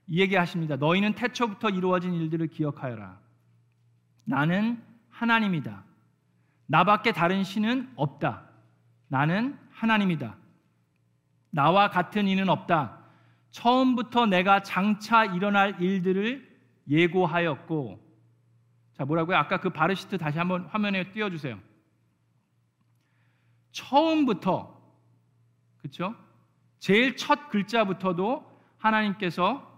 이 0.07 0.21
얘기 0.21 0.35
하십니다. 0.35 0.77
너희는 0.77 1.15
태초부터 1.15 1.69
이루어진 1.69 2.13
일들을 2.13 2.47
기억하여라. 2.47 3.19
나는 4.25 4.81
하나님이다. 5.09 5.84
나밖에 6.67 7.11
다른 7.11 7.43
신은 7.43 7.91
없다. 7.95 8.43
나는 9.07 9.57
하나님이다. 9.71 10.35
나와 11.51 11.89
같은 11.89 12.27
이는 12.27 12.49
없다. 12.49 12.99
처음부터 13.51 14.25
내가 14.25 14.61
장차 14.63 15.23
일어날 15.23 15.81
일들을 15.81 16.55
예고하였고 16.89 17.99
자 18.93 19.05
뭐라고요? 19.05 19.37
아까 19.37 19.59
그 19.59 19.69
바르시트 19.69 20.17
다시 20.17 20.37
한번 20.37 20.65
화면에 20.65 21.11
띄워 21.11 21.29
주세요. 21.29 21.57
처음부터 23.71 24.75
그렇죠? 25.77 26.15
제일 26.79 27.15
첫 27.15 27.49
글자부터도 27.49 28.45
하나님께서 28.77 29.71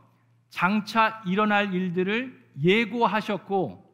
장차 0.49 1.21
일어날 1.25 1.73
일들을 1.73 2.51
예고하셨고 2.61 3.87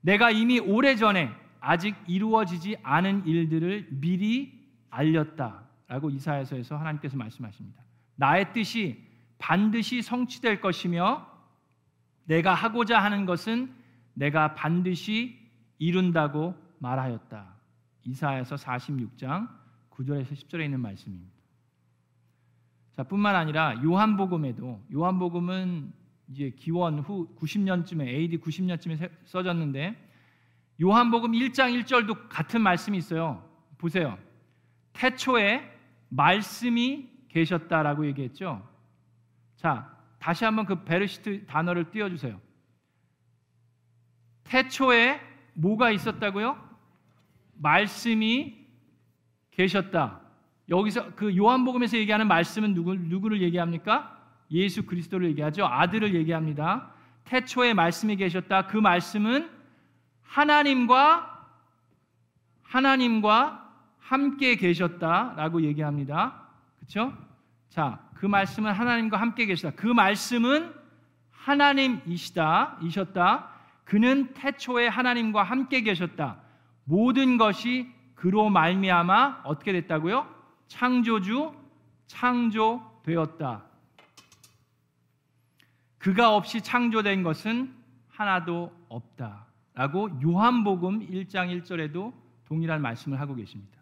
내가 0.00 0.30
이미 0.30 0.58
오래전에 0.58 1.32
아직 1.60 1.94
이루어지지 2.06 2.76
않은 2.82 3.26
일들을 3.26 3.88
미리 3.90 4.58
알렸다라고 4.90 6.10
이사야서에서 6.10 6.76
하나님께서 6.76 7.16
말씀하십니다. 7.16 7.82
나의 8.16 8.52
뜻이 8.52 9.04
반드시 9.38 10.02
성취될 10.02 10.60
것이며 10.60 11.26
내가 12.24 12.54
하고자 12.54 12.98
하는 12.98 13.24
것은 13.26 13.72
내가 14.14 14.54
반드시 14.54 15.38
이룬다고 15.78 16.54
말하였다. 16.78 17.54
이사야서 18.04 18.56
46장 18.56 19.48
9절에서 19.90 20.32
10절에 20.32 20.64
있는 20.64 20.80
말씀입니다. 20.80 21.32
자, 22.92 23.04
뿐만 23.04 23.36
아니라 23.36 23.80
요한복음에도 23.82 24.82
요한복음은 24.92 25.92
이제 26.30 26.50
기원 26.50 26.98
후 26.98 27.34
90년쯤에 27.36 28.06
AD 28.06 28.38
90년쯤에 28.38 29.10
써졌는데 29.24 30.07
요한복음 30.80 31.32
1장 31.32 31.82
1절도 31.82 32.28
같은 32.28 32.60
말씀이 32.60 32.96
있어요. 32.98 33.44
보세요. 33.78 34.16
태초에 34.92 35.62
말씀이 36.08 37.08
계셨다라고 37.28 38.06
얘기했죠. 38.06 38.66
자, 39.56 39.96
다시 40.18 40.44
한번 40.44 40.66
그 40.66 40.84
베르시트 40.84 41.46
단어를 41.46 41.90
띄워 41.90 42.08
주세요. 42.08 42.40
태초에 44.44 45.20
뭐가 45.54 45.90
있었다고요? 45.90 46.56
말씀이 47.54 48.66
계셨다. 49.50 50.20
여기서 50.68 51.14
그 51.14 51.36
요한복음에서 51.36 51.98
얘기하는 51.98 52.28
말씀은 52.28 52.74
누구 52.74 52.94
누구를 52.94 53.42
얘기합니까? 53.42 54.16
예수 54.50 54.86
그리스도를 54.86 55.28
얘기하죠. 55.30 55.66
아들을 55.66 56.14
얘기합니다. 56.14 56.92
태초에 57.24 57.74
말씀이 57.74 58.16
계셨다. 58.16 58.66
그 58.66 58.76
말씀은 58.76 59.57
하나님과 60.28 61.46
하나님과 62.62 63.66
함께 63.98 64.56
계셨다라고 64.56 65.62
얘기합니다. 65.62 66.48
그렇죠? 66.76 67.12
자, 67.70 67.98
그 68.14 68.26
말씀은 68.26 68.72
하나님과 68.72 69.18
함께 69.18 69.46
계시다. 69.46 69.72
그 69.74 69.86
말씀은 69.86 70.74
하나님이시다. 71.30 72.78
이셨다. 72.82 73.50
그는 73.84 74.34
태초에 74.34 74.86
하나님과 74.86 75.42
함께 75.42 75.80
계셨다. 75.80 76.40
모든 76.84 77.38
것이 77.38 77.90
그로 78.14 78.50
말미암아 78.50 79.42
어떻게 79.44 79.72
됐다고요? 79.72 80.28
창조주 80.68 81.54
창조되었다. 82.06 83.64
그가 85.98 86.34
없이 86.34 86.60
창조된 86.60 87.22
것은 87.22 87.74
하나도 88.08 88.72
없다 88.88 89.47
라고 89.78 90.10
요한복음 90.20 91.08
1장 91.08 91.62
1절에도 91.62 92.12
동일한 92.46 92.82
말씀을 92.82 93.20
하고 93.20 93.36
계십니다. 93.36 93.78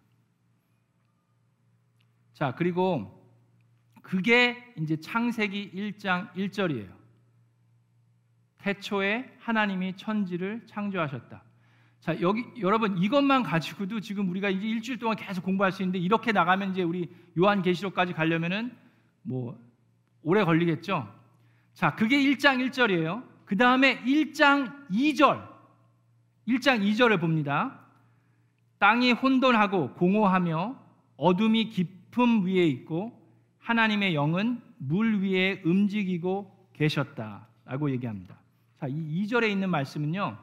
자, 2.34 2.54
그리고 2.54 3.18
그게 4.02 4.74
이제 4.78 5.00
창세기 5.00 5.70
1장 5.72 6.30
1절이에요. 6.34 6.92
태초에 8.58 9.38
하나님이 9.38 9.96
천지를 9.96 10.66
창조하셨다. 10.66 11.42
자, 12.00 12.20
여기 12.20 12.44
여러분 12.60 12.98
이것만 12.98 13.42
가지고도 13.42 14.00
지금 14.00 14.28
우리가 14.28 14.50
이제 14.50 14.66
일주일 14.66 14.98
동안 14.98 15.16
계속 15.16 15.44
공부할 15.44 15.72
수 15.72 15.82
있는데 15.82 15.98
이렇게 15.98 16.30
나가면 16.30 16.72
이제 16.72 16.82
우리 16.82 17.10
요한 17.38 17.62
계시록까지 17.62 18.12
가려면은 18.12 18.76
뭐 19.22 19.58
오래 20.22 20.44
걸리겠죠. 20.44 21.10
자, 21.72 21.96
그게 21.96 22.18
1장 22.18 22.58
1절이에요. 22.68 23.26
그 23.46 23.56
다음에 23.56 24.02
1장 24.02 24.90
2절. 24.90 25.55
1장 26.48 26.80
2절을 26.80 27.20
봅니다. 27.20 27.80
땅이 28.78 29.12
혼돈하고 29.12 29.94
공허하며 29.94 30.76
어둠이 31.16 31.70
깊음 31.70 32.46
위에 32.46 32.66
있고 32.66 33.12
하나님의 33.58 34.14
영은 34.14 34.62
물 34.78 35.22
위에 35.22 35.62
움직이고 35.64 36.68
계셨다라고 36.74 37.90
얘기합니다. 37.92 38.36
자, 38.78 38.86
이 38.88 39.24
2절에 39.24 39.50
있는 39.50 39.70
말씀은요. 39.70 40.38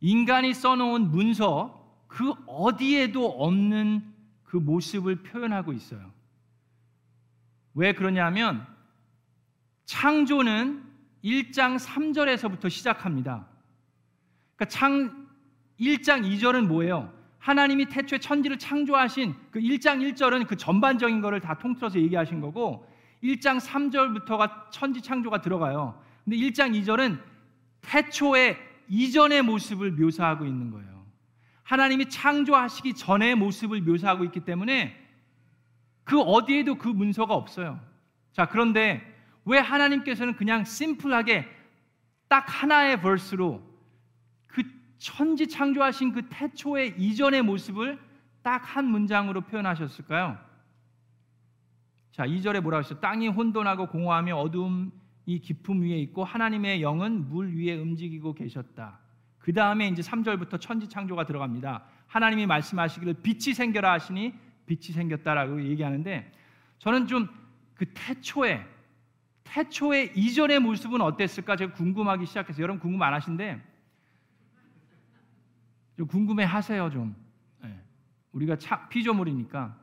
인간이 0.00 0.54
써놓은 0.54 1.10
문서 1.10 2.04
그 2.06 2.32
어디에도 2.46 3.26
없는 3.26 4.02
그 4.44 4.56
모습을 4.56 5.16
표현하고 5.22 5.72
있어요. 5.72 6.10
왜 7.74 7.92
그러냐면 7.92 8.66
창조는 9.84 10.82
1장 11.22 11.78
3절에서부터 11.78 12.70
시작합니다. 12.70 13.49
그러니까 14.60 14.66
창 14.66 15.26
1장 15.80 16.22
2절은 16.22 16.66
뭐예요? 16.66 17.10
하나님이 17.38 17.86
태초에 17.86 18.18
천지를 18.18 18.58
창조하신 18.58 19.34
그 19.50 19.58
1장 19.58 20.00
1절은 20.00 20.46
그 20.46 20.56
전반적인 20.56 21.22
거를 21.22 21.40
다 21.40 21.54
통틀어서 21.54 21.98
얘기하신 21.98 22.42
거고 22.42 22.86
1장 23.24 23.58
3절부터가 23.58 24.70
천지 24.70 25.00
창조가 25.00 25.40
들어가요. 25.40 25.98
근데 26.24 26.36
1장 26.36 26.78
2절은 26.78 27.18
태초에 27.80 28.58
이전의 28.88 29.42
모습을 29.42 29.92
묘사하고 29.92 30.44
있는 30.44 30.70
거예요. 30.70 31.06
하나님이 31.62 32.10
창조하시기 32.10 32.94
전의 32.94 33.36
모습을 33.36 33.80
묘사하고 33.80 34.24
있기 34.24 34.40
때문에 34.40 34.94
그 36.04 36.20
어디에도 36.20 36.74
그 36.74 36.88
문서가 36.88 37.32
없어요. 37.34 37.80
자, 38.32 38.46
그런데 38.46 39.02
왜 39.46 39.58
하나님께서는 39.58 40.36
그냥 40.36 40.64
심플하게 40.64 41.48
딱 42.28 42.44
하나의 42.46 43.00
벌스로 43.00 43.69
그 43.69 43.69
천지 45.00 45.48
창조하신 45.48 46.12
그 46.12 46.28
태초의 46.28 46.94
이전의 46.96 47.42
모습을 47.42 47.98
딱 48.42 48.62
한 48.76 48.86
문장으로 48.86 49.40
표현하셨을까요? 49.42 50.38
자, 52.12 52.26
2절에 52.26 52.60
뭐라고 52.60 52.84
했어요? 52.84 53.00
땅이 53.00 53.28
혼돈하고 53.28 53.88
공허하며 53.88 54.36
어둠이 54.36 55.40
깊음 55.42 55.82
위에 55.82 55.98
있고 55.98 56.24
하나님의 56.24 56.82
영은 56.82 57.28
물 57.28 57.56
위에 57.56 57.74
움직이고 57.74 58.34
계셨다. 58.34 59.00
그 59.38 59.52
다음에 59.52 59.88
이제 59.88 60.02
3절부터 60.02 60.60
천지 60.60 60.88
창조가 60.88 61.26
들어갑니다. 61.26 61.84
하나님이 62.06 62.46
말씀하시기를 62.46 63.14
빛이 63.22 63.54
생겨라 63.54 63.92
하시니 63.92 64.34
빛이 64.66 64.92
생겼다라고 64.94 65.64
얘기하는데 65.64 66.30
저는 66.78 67.08
좀 67.08 67.40
그 67.80 67.86
태초에 67.94 68.62
태초의 69.42 70.12
이전의 70.14 70.58
모습은 70.60 71.00
어땠을까 71.00 71.56
제가 71.56 71.72
궁금하기 71.72 72.26
시작해서 72.26 72.60
여러분 72.60 72.78
궁금 72.78 73.00
안 73.00 73.14
하신데 73.14 73.58
좀 75.96 76.06
궁금해 76.06 76.44
하세요 76.44 76.90
좀. 76.90 77.14
네. 77.62 77.80
우리가 78.32 78.56
차, 78.56 78.88
피조물이니까. 78.88 79.76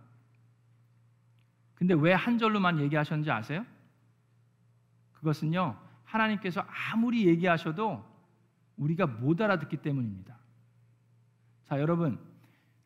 근데 1.76 1.94
왜 1.94 2.14
한 2.14 2.38
절로만 2.38 2.80
얘기하셨는지 2.80 3.30
아세요? 3.32 3.66
그것은요 5.14 5.78
하나님께서 6.06 6.66
아무리 6.92 7.28
얘기하셔도 7.28 8.04
우리가 8.78 9.06
못 9.08 9.42
알아듣기 9.42 9.78
때문입니다. 9.78 10.36
자 11.66 11.80
여러분 11.80 12.20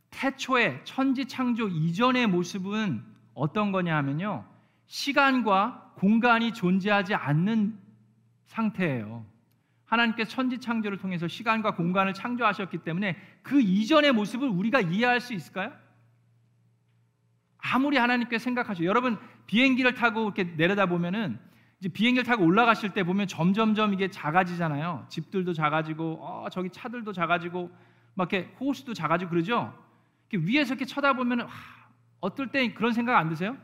태초의 0.09 0.83
천지 0.83 1.25
창조 1.25 1.67
이전의 1.69 2.27
모습은 2.27 3.03
어떤 3.33 3.71
거냐 3.71 3.95
하면요 3.97 4.45
시간과 4.87 5.93
공간이 5.95 6.53
존재하지 6.53 7.13
않는 7.15 7.79
상태예요. 8.45 9.25
하나님께서 9.91 10.31
천지 10.31 10.57
창조를 10.57 10.97
통해서 10.97 11.27
시간과 11.27 11.75
공간을 11.75 12.13
창조하셨기 12.13 12.79
때문에 12.79 13.17
그 13.43 13.61
이전의 13.61 14.13
모습을 14.13 14.47
우리가 14.47 14.79
이해할 14.79 15.19
수 15.19 15.33
있을까요? 15.33 15.73
아무리 17.57 17.97
하나님께서 17.97 18.43
생각하셔. 18.43 18.85
여러분 18.85 19.19
비행기를 19.47 19.93
타고 19.93 20.23
이렇게 20.23 20.43
내려다 20.55 20.85
보면은 20.85 21.37
이제 21.79 21.89
비행기를 21.89 22.25
타고 22.25 22.45
올라가실 22.45 22.93
때 22.93 23.03
보면 23.03 23.27
점점점 23.27 23.93
이게 23.93 24.09
작아지잖아요. 24.09 25.07
집들도 25.09 25.53
작아지고 25.53 26.19
어, 26.21 26.47
저기 26.49 26.69
차들도 26.69 27.11
작아지고 27.11 27.69
막 28.13 28.31
이렇게 28.31 28.53
호수도 28.59 28.93
작아지고 28.93 29.31
그러죠. 29.31 29.77
이렇게 30.29 30.47
위에서 30.47 30.73
이렇게 30.73 30.85
쳐다보면 30.85 31.47
어떨 32.21 32.47
때 32.47 32.73
그런 32.73 32.93
생각 32.93 33.17
안 33.17 33.27
드세요? 33.27 33.57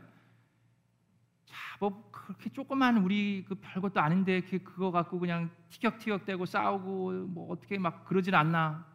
뭐 1.79 2.06
그렇게 2.27 2.49
조그만 2.49 2.97
우리 2.97 3.45
그 3.47 3.55
별것도 3.55 4.01
아닌데 4.01 4.41
그거 4.41 4.91
갖고 4.91 5.17
그냥 5.17 5.49
티격태격대고 5.69 6.45
싸우고 6.45 7.11
뭐 7.29 7.49
어떻게 7.53 7.77
막 7.77 8.03
그러질 8.03 8.35
않나 8.35 8.85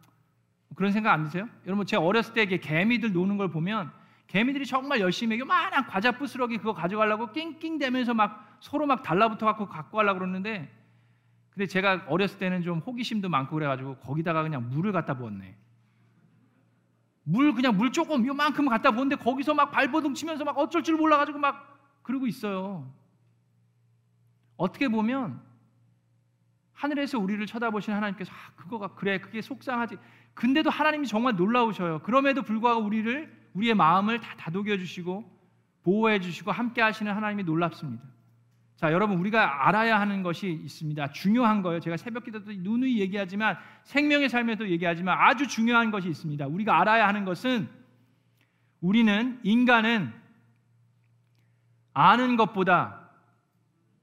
그런 0.75 0.91
생각 0.91 1.13
안 1.13 1.23
드세요? 1.23 1.49
여러분 1.65 1.87
제가 1.87 2.03
어렸을 2.03 2.35
때 2.35 2.45
개미들 2.45 3.11
노는 3.11 3.37
걸 3.37 3.49
보면 3.49 3.91
개미들이 4.27 4.67
정말 4.67 4.99
열심히 4.99 5.39
요만한 5.39 5.87
과자 5.87 6.11
부스러기 6.11 6.59
그거 6.59 6.73
가져가려고 6.73 7.31
낑낑대면서 7.31 8.13
막 8.13 8.59
서로 8.59 8.85
막 8.85 9.01
달라붙어 9.01 9.47
갖고 9.47 9.67
갖고 9.67 9.97
가려고 9.97 10.19
그러는데 10.19 10.71
근데 11.49 11.65
제가 11.65 12.05
어렸을 12.07 12.37
때는 12.37 12.61
좀 12.61 12.79
호기심도 12.79 13.29
많고 13.29 13.55
그래가지고 13.55 13.95
거기다가 13.95 14.43
그냥 14.43 14.69
물을 14.69 14.91
갖다 14.91 15.15
부었네. 15.15 15.57
물 17.23 17.55
그냥 17.55 17.77
물 17.77 17.91
조금 17.91 18.27
요만큼 18.27 18.67
갖다 18.67 18.91
부었는데 18.91 19.23
거기서 19.23 19.55
막 19.55 19.71
발버둥 19.71 20.13
치면서 20.13 20.43
막 20.43 20.55
어쩔 20.55 20.83
줄 20.83 20.97
몰라가지고 20.97 21.39
막 21.39 22.01
그러고 22.03 22.27
있어요. 22.27 22.93
어떻게 24.63 24.87
보면 24.87 25.41
하늘에서 26.71 27.19
우리를 27.19 27.45
쳐다보시는 27.45 27.97
하나님께서 27.97 28.31
아, 28.31 28.55
그거가 28.55 28.95
그래 28.95 29.19
그게 29.19 29.41
속상하지. 29.41 29.97
근데도 30.33 30.69
하나님이 30.69 31.05
정말 31.05 31.35
놀라우셔요. 31.35 31.99
그럼에도 31.99 32.41
불구하고 32.43 32.81
우리를 32.81 33.49
우리의 33.53 33.75
마음을 33.75 34.21
다 34.21 34.35
다독여 34.37 34.77
주시고 34.77 35.29
보호해 35.83 36.21
주시고 36.21 36.51
함께 36.51 36.81
하시는 36.81 37.13
하나님이 37.13 37.43
놀랍습니다. 37.43 38.03
자, 38.77 38.91
여러분 38.93 39.17
우리가 39.17 39.67
알아야 39.67 39.99
하는 39.99 40.23
것이 40.23 40.49
있습니다. 40.49 41.11
중요한 41.11 41.61
거예요. 41.61 41.81
제가 41.81 41.97
새벽 41.97 42.23
기도 42.23 42.43
때 42.43 42.55
누누이 42.55 42.99
얘기하지만 43.01 43.57
생명의 43.83 44.29
삶에도 44.29 44.69
얘기하지만 44.69 45.17
아주 45.19 45.45
중요한 45.45 45.91
것이 45.91 46.07
있습니다. 46.07 46.47
우리가 46.47 46.79
알아야 46.79 47.07
하는 47.07 47.25
것은 47.25 47.69
우리는 48.79 49.39
인간은 49.43 50.13
아는 51.93 52.37
것보다 52.37 53.02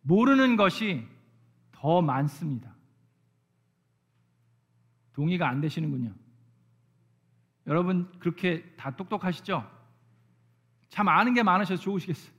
모르는 0.03 0.57
것이 0.57 1.07
더 1.73 2.01
많습니다. 2.03 2.75
동의가 5.13 5.49
안 5.49 5.61
되시는군요. 5.61 6.13
여러분 7.67 8.11
그렇게 8.19 8.65
다 8.77 8.91
똑똑하시죠? 8.97 9.69
참 10.89 11.09
아는 11.09 11.35
게 11.35 11.43
많으셔서 11.43 11.81
좋으시겠어요. 11.83 12.33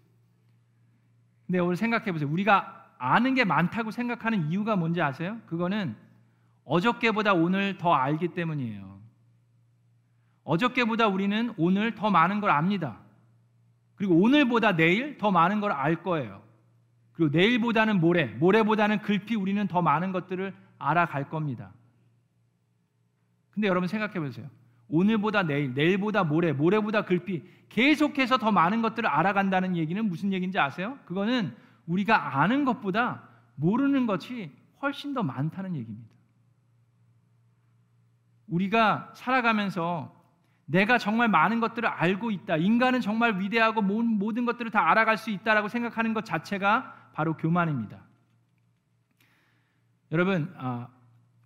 근데 1.46 1.60
오늘 1.60 1.76
생각해 1.76 2.12
보세요. 2.12 2.30
우리가 2.30 2.94
아는 2.98 3.34
게 3.34 3.44
많다고 3.44 3.92
생각하는 3.92 4.50
이유가 4.50 4.76
뭔지 4.76 5.02
아세요? 5.02 5.40
그거는 5.48 5.96
어저께보다 6.66 7.34
오늘 7.34 7.78
더 7.78 7.94
알기 7.94 8.30
때문이에요. 8.30 9.00
어저께보다 10.44 11.08
우리는 11.08 11.54
오늘 11.58 11.94
더 11.96 12.10
많은 12.10 12.42
걸 12.42 12.50
압니다. 12.50 13.00
그리고 13.96 14.16
오늘보다 14.16 14.76
내일 14.76 15.18
더 15.18 15.32
많은 15.32 15.62
걸 15.62 15.72
알 15.72 16.04
거예요. 16.04 16.42
그리고 17.22 17.38
내일보다는 17.38 18.00
모레, 18.00 18.26
모레보다는 18.40 19.04
글피 19.04 19.36
우리는 19.36 19.68
더 19.68 19.84
많은 19.84 20.12
것들을 20.12 20.56
알아갈 20.80 21.30
겁니다. 21.30 21.72
근데 23.52 23.68
여러분 23.68 23.88
생각해 23.88 24.20
보세요. 24.20 24.50
오늘보다 24.88 25.44
내일, 25.44 25.76
내일보다 25.76 26.24
모레, 26.24 26.54
모레보다 26.54 27.06
글피 27.06 27.44
계속해서 27.70 28.40
더 28.40 28.52
많은 28.52 28.82
것들을 28.82 29.08
알아간다는 29.08 29.78
얘기는 29.78 30.04
무슨 30.04 30.34
얘기인지 30.34 30.58
아세요? 30.58 30.98
그거는 31.06 31.56
우리가 31.86 32.40
아는 32.42 32.66
것보다 32.66 33.22
모르는 33.54 34.08
것이 34.08 34.50
훨씬 34.82 35.14
더 35.14 35.22
많다는 35.22 35.76
얘기입니다. 35.76 36.10
우리가 38.48 39.12
살아가면서 39.14 40.20
내가 40.66 40.98
정말 40.98 41.28
많은 41.28 41.60
것들을 41.60 41.88
알고 41.88 42.32
있다. 42.32 42.58
인간은 42.58 43.00
정말 43.02 43.40
위대하고 43.40 43.84
모든 43.84 44.46
것들을 44.46 44.72
다 44.72 44.90
알아갈 44.90 45.18
수 45.18 45.30
있다라고 45.30 45.68
생각하는 45.68 46.16
것 46.16 46.26
자체가 46.26 47.01
바로 47.14 47.36
교만입니다. 47.38 48.02
여러분, 50.12 50.54
아, 50.58 50.90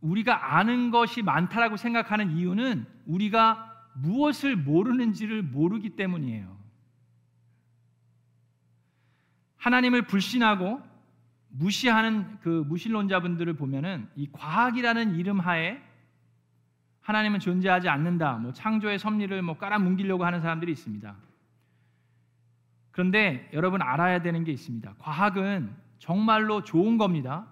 우리가 0.02 0.58
아는 0.58 0.92
것이 0.92 1.22
많다라고 1.22 1.78
생각하는 1.78 2.32
이유는 2.32 2.86
우리가 3.06 3.72
무엇을 3.96 4.56
모르는지를 4.56 5.42
모르기 5.44 5.92
때문이에요. 5.92 6.56
하나님을 9.58 10.04
불신하고 10.04 10.82
무시하는 11.50 12.40
그 12.42 12.64
무신론자분들을 12.68 13.54
보면은 13.54 14.08
이 14.16 14.30
과학이라는 14.32 15.16
이름 15.16 15.40
하에 15.40 15.82
하나님은 17.02 17.40
존재하지 17.40 17.88
않는다. 17.88 18.38
뭐 18.38 18.52
창조의 18.52 19.00
섭리를 19.00 19.42
뭐 19.42 19.58
깔아뭉기려고 19.58 20.26
하는 20.26 20.42
사람들이 20.42 20.72
있습니다. 20.72 21.16
그런데 22.96 23.50
여러분 23.52 23.82
알아야 23.82 24.22
되는 24.22 24.46
게 24.46 24.54
있습니다. 24.54 24.96
과학은 25.00 25.70
정말로 26.00 26.64
좋은 26.64 26.98
겁니다. 26.98 27.46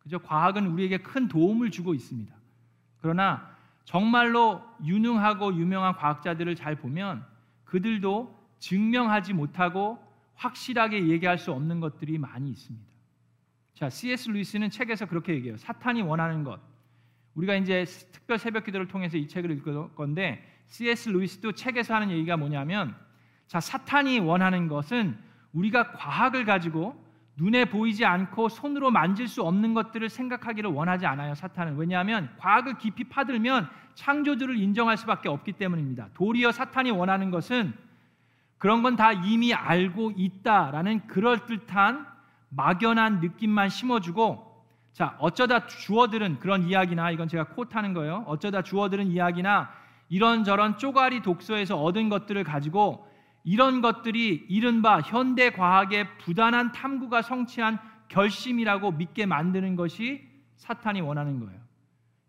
그죠? 0.00 0.18
과학은 0.18 0.66
우리에게 0.66 0.98
큰 0.98 1.28
도움을 1.28 1.70
주고 1.70 1.94
있습니다. 1.94 2.34
그러나 3.00 3.48
정말로 3.84 4.60
유능하고 4.84 5.54
유명한 5.54 5.94
과학자들을 5.94 6.56
잘 6.56 6.74
보면 6.74 7.24
그들도 7.64 8.36
증명하지 8.58 9.34
못하고 9.34 10.02
확실하게 10.34 11.06
얘기할 11.06 11.38
수 11.38 11.52
없는 11.52 11.78
것들이 11.78 12.18
많이 12.18 12.50
있습니다. 12.50 12.84
자, 13.74 13.88
C.S. 13.88 14.30
루이스는 14.30 14.68
책에서 14.68 15.06
그렇게 15.06 15.32
얘기해요. 15.34 15.58
사탄이 15.58 16.02
원하는 16.02 16.42
것. 16.42 16.58
우리가 17.36 17.54
이제 17.54 17.84
특별 18.10 18.36
새벽 18.36 18.64
기도를 18.64 18.88
통해서 18.88 19.16
이 19.16 19.28
책을 19.28 19.52
읽을 19.52 19.94
건데 19.94 20.44
C.S. 20.66 21.10
루이스도 21.10 21.52
책에서 21.52 21.94
하는 21.94 22.10
얘기가 22.10 22.36
뭐냐면 22.36 22.96
자, 23.48 23.60
사탄이 23.60 24.20
원하는 24.20 24.68
것은 24.68 25.16
우리가 25.52 25.92
과학을 25.92 26.44
가지고 26.44 27.02
눈에 27.36 27.64
보이지 27.64 28.04
않고 28.04 28.48
손으로 28.48 28.90
만질 28.90 29.26
수 29.26 29.42
없는 29.42 29.72
것들을 29.72 30.08
생각하기를 30.08 30.70
원하지 30.70 31.06
않아요. 31.06 31.34
사탄은 31.34 31.76
왜냐하면 31.76 32.28
과학을 32.38 32.78
깊이 32.78 33.04
파들면 33.04 33.68
창조주를 33.94 34.56
인정할 34.56 34.96
수밖에 34.96 35.28
없기 35.28 35.52
때문입니다. 35.52 36.08
도리어 36.14 36.52
사탄이 36.52 36.90
원하는 36.90 37.30
것은 37.30 37.72
그런 38.58 38.82
건 38.82 38.96
다 38.96 39.12
이미 39.12 39.54
알고 39.54 40.12
있다라는 40.16 41.06
그럴듯한 41.06 42.06
막연한 42.50 43.20
느낌만 43.20 43.68
심어주고 43.68 44.46
자, 44.92 45.16
어쩌다 45.20 45.66
주어들은 45.66 46.40
그런 46.40 46.64
이야기나 46.64 47.12
이건 47.12 47.28
제가 47.28 47.44
코트하는 47.48 47.94
거예요. 47.94 48.24
어쩌다 48.26 48.62
주어들은 48.62 49.06
이야기나 49.06 49.70
이런저런 50.08 50.76
쪼가리 50.76 51.22
독서에서 51.22 51.80
얻은 51.80 52.08
것들을 52.08 52.42
가지고 52.42 53.06
이런 53.44 53.80
것들이 53.80 54.46
이른바 54.48 55.00
현대 55.00 55.50
과학의 55.50 56.18
부단한 56.18 56.72
탐구가 56.72 57.22
성취한 57.22 57.78
결심이라고 58.08 58.92
믿게 58.92 59.26
만드는 59.26 59.76
것이 59.76 60.26
사탄이 60.56 61.00
원하는 61.00 61.40
거예요. 61.40 61.60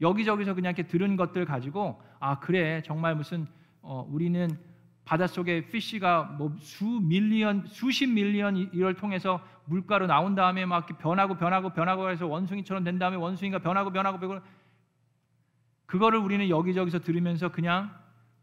여기저기서 0.01 0.53
그냥 0.53 0.73
이렇게 0.73 0.87
들은 0.87 1.15
것들 1.17 1.45
가지고 1.45 2.01
아 2.19 2.39
그래 2.39 2.81
정말 2.85 3.15
무슨 3.15 3.47
어, 3.81 4.07
우리는 4.09 4.49
바닷속에 5.05 5.67
피쉬가 5.67 6.35
뭐 6.37 6.55
수 6.59 6.85
밀리언 6.85 7.65
수십 7.65 8.07
밀리언 8.07 8.57
이걸 8.57 8.93
통해서 8.93 9.41
물가로 9.65 10.07
나온 10.07 10.35
다음에 10.35 10.65
막 10.65 10.85
변하고 10.99 11.35
변하고 11.35 11.71
변하고 11.71 12.09
해서 12.09 12.27
원숭이처럼 12.27 12.83
된 12.83 12.99
다음에 12.99 13.17
원숭이가 13.17 13.59
변하고 13.59 13.91
변하고 13.91 14.19
변하고 14.19 14.45
그거를 15.85 16.19
우리는 16.19 16.47
여기저기서 16.49 16.99
들으면서 16.99 17.49
그냥 17.49 17.91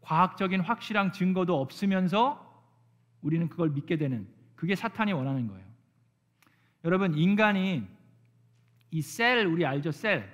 과학적인 0.01 0.59
확실한 0.61 1.13
증거도 1.13 1.59
없으면서 1.59 2.46
우리는 3.21 3.47
그걸 3.49 3.69
믿게 3.69 3.97
되는 3.97 4.27
그게 4.55 4.75
사탄이 4.75 5.13
원하는 5.13 5.47
거예요. 5.47 5.65
여러분 6.83 7.13
인간이 7.17 7.85
이 8.91 9.01
셀 9.01 9.45
우리 9.45 9.65
알죠 9.65 9.91
셀 9.91 10.31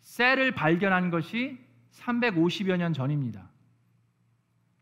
셀을 0.00 0.52
발견한 0.52 1.10
것이 1.10 1.58
350여 1.92 2.76
년 2.76 2.92
전입니다. 2.92 3.48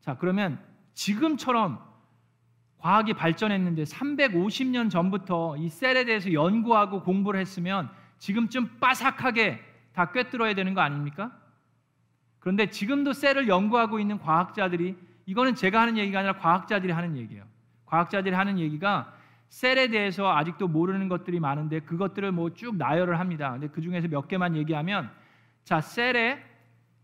자 0.01 0.17
그러면 0.19 0.63
지금처럼 0.95 1.81
과학이 2.79 3.15
발전했는데 3.15 3.85
350년 3.85 4.91
전부터 4.91 5.57
이 5.57 5.69
셀에 5.69 6.05
대해서 6.05 6.33
연구하고 6.33 7.03
공부를 7.03 7.41
했으면 7.41 7.91
지금쯤 8.19 8.79
빠삭하게 8.79 9.61
다 9.93 10.13
꿰뚫어야 10.13 10.55
되는 10.55 10.75
거 10.75 10.83
아닙니까? 10.83 11.37
그런데 12.39 12.71
지금도 12.71 13.13
셀을 13.13 13.49
연구하고 13.49 13.99
있는 13.99 14.19
과학자들이 14.19 14.97
이거는 15.27 15.55
제가 15.55 15.81
하는 15.83 15.99
얘기가 15.99 16.21
아니라 16.21 16.37
과학자들이 16.39 16.93
하는 16.93 17.17
얘기예요. 17.17 17.45
과학자들이 17.85 18.35
하는 18.35 18.59
얘기가 18.59 19.13
셀에 19.49 19.89
대해서 19.89 20.33
아직도 20.35 20.69
모르는 20.69 21.09
것들이 21.09 21.41
많은데 21.41 21.81
그것들을 21.81 22.33
뭐 22.33 22.51
쭉 22.55 22.77
나열을 22.77 23.21
합니다. 23.21 23.53
근데 23.53 23.69
그 23.69 23.81
중에서 23.81 24.09
몇 24.09 24.29
개만 24.29 24.57
얘기하면 24.57 25.11
자 25.65 25.81
셀에 25.81 26.43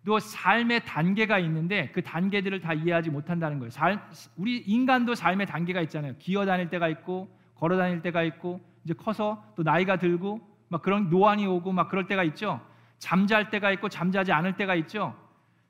또 0.04 0.18
삶의 0.18 0.84
단계가 0.84 1.38
있는데 1.38 1.90
그 1.92 2.02
단계들을 2.02 2.60
다 2.60 2.74
이해하지 2.74 3.10
못한다는 3.10 3.58
거예요. 3.60 3.70
살, 3.70 4.02
우리 4.36 4.58
인간도 4.58 5.14
삶의 5.14 5.46
단계가 5.46 5.80
있잖아요. 5.82 6.14
기어 6.18 6.44
다닐 6.44 6.68
때가 6.68 6.88
있고 6.88 7.28
걸어 7.54 7.76
다닐 7.76 8.02
때가 8.02 8.24
있고 8.24 8.60
이제 8.84 8.94
커서 8.94 9.44
또 9.54 9.62
나이가 9.62 9.96
들고 9.96 10.40
막 10.68 10.82
그런 10.82 11.08
노안이 11.08 11.46
오고 11.46 11.70
막 11.72 11.88
그럴 11.88 12.08
때가 12.08 12.24
있죠. 12.24 12.60
잠잘 12.98 13.50
때가 13.50 13.70
있고 13.72 13.88
잠자지 13.88 14.32
않을 14.32 14.56
때가 14.56 14.74
있죠. 14.76 15.14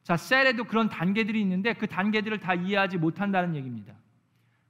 자, 0.02 0.16
셀에도 0.16 0.64
그런 0.64 0.88
단계들이 0.88 1.40
있는데 1.42 1.74
그 1.74 1.86
단계들을 1.86 2.38
다 2.38 2.54
이해하지 2.54 2.98
못한다는 2.98 3.54
얘기입니다. 3.54 3.94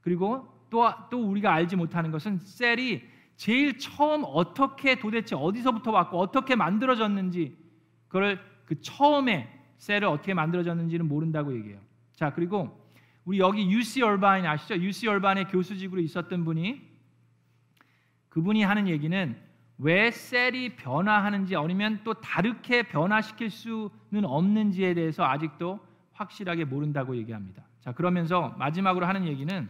그리고 0.03 0.47
또, 0.69 0.91
또 1.11 1.23
우리가 1.23 1.53
알지 1.53 1.77
못하는 1.77 2.11
것은 2.11 2.39
셀이 2.39 3.03
제일 3.37 3.79
처음 3.79 4.23
어떻게 4.25 4.99
도대체 4.99 5.35
어디서부터 5.35 5.91
왔고 5.91 6.19
어떻게 6.19 6.55
만들어졌는지 6.55 7.57
그걸 8.09 8.39
그 8.67 8.81
처음에 8.81 9.49
셀을 9.79 10.05
어떻게 10.05 10.35
만들어졌는지는 10.35 11.09
모른다고 11.09 11.55
얘기해요. 11.55 11.81
자, 12.15 12.33
그리고 12.33 12.81
우리 13.25 13.39
여기 13.39 13.71
UC 13.71 14.03
얼바인 14.03 14.47
아시죠? 14.47 14.77
UC 14.77 15.09
얼바인의 15.09 15.49
교수직으로 15.49 16.01
있었던 16.01 16.45
분이 16.45 16.81
그분이 18.29 18.63
하는 18.63 18.89
얘기는 18.89 19.37
왜 19.83 20.13
셀이 20.13 20.77
변화하는지 20.77 21.57
아니면 21.57 22.01
또 22.05 22.15
다르게 22.15 22.85
변화시킬 22.85 23.51
수는 23.51 24.25
없는지에 24.25 24.95
대해서 24.95 25.25
아직도 25.25 25.81
확실하게 26.13 26.65
모른다고 26.65 27.17
얘기합니다. 27.17 27.65
자, 27.81 27.93
그러면서 27.93 28.55
마지막으로 28.59 29.07
하는 29.07 29.27
얘기는 29.27 29.69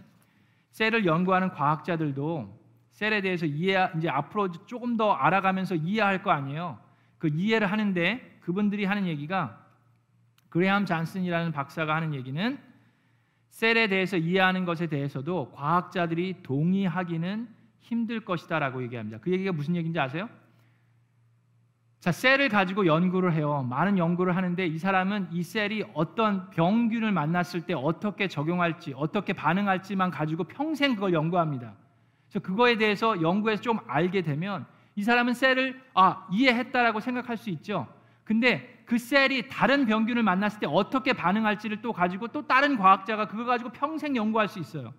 셀을 0.72 1.07
연구하는 1.07 1.48
과학자들도 1.51 2.61
셀에 2.90 3.22
대해서 3.22 3.46
이해 3.46 3.88
이제 3.96 4.11
앞으로 4.11 4.53
조금 4.66 4.98
더 4.98 5.12
알아가면서 5.12 5.77
이해할 5.77 6.22
거 6.22 6.31
아니에요. 6.31 6.79
그 7.16 7.29
이해를 7.29 7.72
하는데 7.72 8.38
그분들이 8.40 8.85
하는 8.85 9.07
얘기가 9.07 9.59
그레함 10.51 10.85
잔슨이라는 10.85 11.53
박사가 11.53 11.94
하는 11.96 12.12
얘기는 12.12 12.59
셀에 13.48 13.88
대해서 13.88 14.18
이해하는 14.18 14.66
것에 14.66 14.88
대해서도 14.88 15.53
과학자들이 15.53 16.42
동의하기는 16.42 17.62
힘들 17.83 18.21
것이다라고 18.21 18.83
얘기합니다. 18.85 19.18
그 19.21 19.31
얘기가 19.31 19.53
무슨 19.53 19.77
얘기인지 19.77 20.01
아세요? 20.01 20.29
자, 22.01 22.11
셀을 22.11 22.49
가지고 22.49 22.87
연구를 22.87 23.33
해요. 23.33 23.64
많은 23.68 23.97
연구를 23.97 24.35
하는데 24.35 24.66
이 24.66 24.79
사람은 24.79 25.29
이 25.31 25.42
셀이 25.42 25.85
어떤 25.95 26.51
병균을 26.51 27.12
만났을 27.12 27.61
때 27.61 27.75
어떻게 27.75 28.27
적용할지, 28.27 28.92
어떻게 28.97 29.33
반응할지만 29.33 30.11
가지고 30.11 30.45
평생 30.45 30.95
그걸 30.95 31.12
연구합니다. 31.12 31.75
그래서 32.29 32.45
그거에 32.45 32.77
대해서 32.77 33.23
연구해서 33.23 33.62
좀 33.62 33.79
알게 33.87 34.23
되면 34.23 34.66
이 34.97 35.05
사람은 35.05 35.35
셀을 35.35 35.81
아, 35.95 36.27
이해했다라고 36.33 36.99
생각할 37.01 37.37
수 37.37 37.51
있죠. 37.51 37.87
근데 38.25 38.83
그 38.85 38.99
셀이 38.99 39.49
다른 39.49 39.87
병균을 39.87 40.23
만났을 40.23 40.61
때 40.61 40.66
어떻게 40.68 41.12
반응할지를 41.12 41.83
또 41.83 41.92
가지고 41.92 42.29
또 42.29 42.47
다른 42.47 42.77
과학자가 42.77 43.29
그거 43.29 43.45
가지고 43.45 43.71
평생 43.71 44.16
연구할 44.16 44.49
수 44.49 44.59
있어요. 44.59 44.92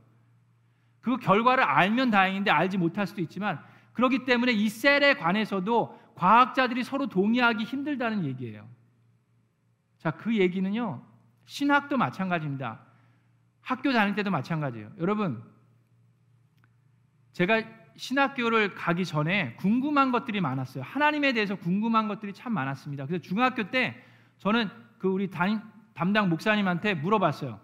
그 1.04 1.18
결과를 1.18 1.66
알면 1.66 2.12
다행인데 2.12 2.50
알지 2.50 2.78
못할 2.78 3.06
수도 3.06 3.22
있지만 3.22 3.62
그렇기 3.92 4.24
때문에 4.26 4.54
이 4.54 4.70
셀에 4.70 5.16
관해서도 5.16 6.00
과학자들이 6.16 6.84
서로 6.84 7.08
동의하기 7.08 7.66
힘들다는 7.66 8.24
얘기예요. 8.24 8.66
자, 9.98 10.12
그 10.12 10.36
얘기는요. 10.36 11.04
신학도 11.46 11.98
마찬가지입니다. 11.98 12.80
학교 13.62 13.92
다닐 13.92 14.16
때도 14.16 14.32
마찬가지예요. 14.32 14.92
여러분, 14.98 15.44
제가 17.34 17.64
신학교를 17.98 18.74
가기 18.74 19.04
전에 19.04 19.56
궁금한 19.56 20.12
것들이 20.14 20.40
많았어요. 20.40 20.86
하나님에 20.86 21.34
대해서 21.34 21.56
궁금한 21.56 22.08
것들이 22.08 22.34
참 22.34 22.54
많았습니다. 22.54 23.06
그래서 23.08 23.22
중학교 23.22 23.70
때 23.70 24.02
저는 24.38 24.70
그 25.00 25.10
우리 25.10 25.30
담, 25.30 25.70
담당 25.94 26.30
목사님한테 26.30 26.94
물어봤어요. 26.94 27.60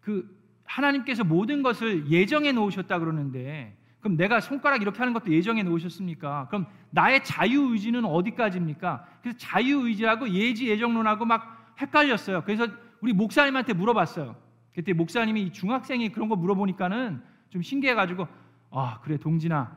그 0.00 0.41
하나님께서 0.72 1.24
모든 1.24 1.62
것을 1.62 2.08
예정해 2.08 2.52
놓으셨다 2.52 2.98
그러는데 2.98 3.76
그럼 4.00 4.16
내가 4.16 4.40
손가락 4.40 4.82
이렇게 4.82 4.98
하는 4.98 5.12
것도 5.12 5.30
예정해 5.32 5.62
놓으셨습니까? 5.62 6.48
그럼 6.48 6.66
나의 6.90 7.22
자유 7.24 7.72
의지는 7.72 8.04
어디까지입니까? 8.04 9.06
그래서 9.20 9.38
자유 9.38 9.86
의지하고 9.86 10.28
예지 10.30 10.68
예정론하고 10.68 11.24
막 11.24 11.74
헷갈렸어요. 11.80 12.42
그래서 12.44 12.66
우리 13.00 13.12
목사님한테 13.12 13.74
물어봤어요. 13.74 14.34
그때 14.74 14.92
목사님이 14.92 15.52
중학생이 15.52 16.10
그런 16.10 16.28
거 16.28 16.36
물어보니까는 16.36 17.22
좀 17.50 17.62
신기해가지고 17.62 18.26
아 18.70 19.00
그래 19.02 19.18
동진아 19.18 19.76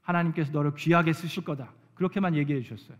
하나님께서 0.00 0.50
너를 0.50 0.74
귀하게 0.74 1.12
쓰실 1.12 1.44
거다 1.44 1.72
그렇게만 1.94 2.34
얘기해 2.34 2.62
주셨어요. 2.62 2.96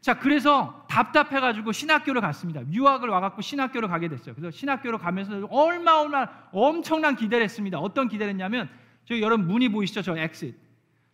자 0.00 0.18
그래서 0.18 0.84
답답해가지고 0.88 1.72
신학교를 1.72 2.20
갔습니다. 2.22 2.62
유학을 2.70 3.08
와갖고 3.10 3.42
신학교를 3.42 3.88
가게 3.88 4.08
됐어요. 4.08 4.34
그래서 4.34 4.50
신학교를 4.56 4.98
가면서 4.98 5.46
얼마 5.50 6.00
얼마 6.00 6.26
엄청난 6.52 7.16
기대를 7.16 7.44
했습니다. 7.44 7.78
어떤 7.78 8.08
기대를 8.08 8.30
했냐면 8.30 8.70
저 9.04 9.18
여러분 9.20 9.46
문이 9.46 9.68
보이시죠? 9.68 10.02
저 10.02 10.16
엑sit. 10.16 10.56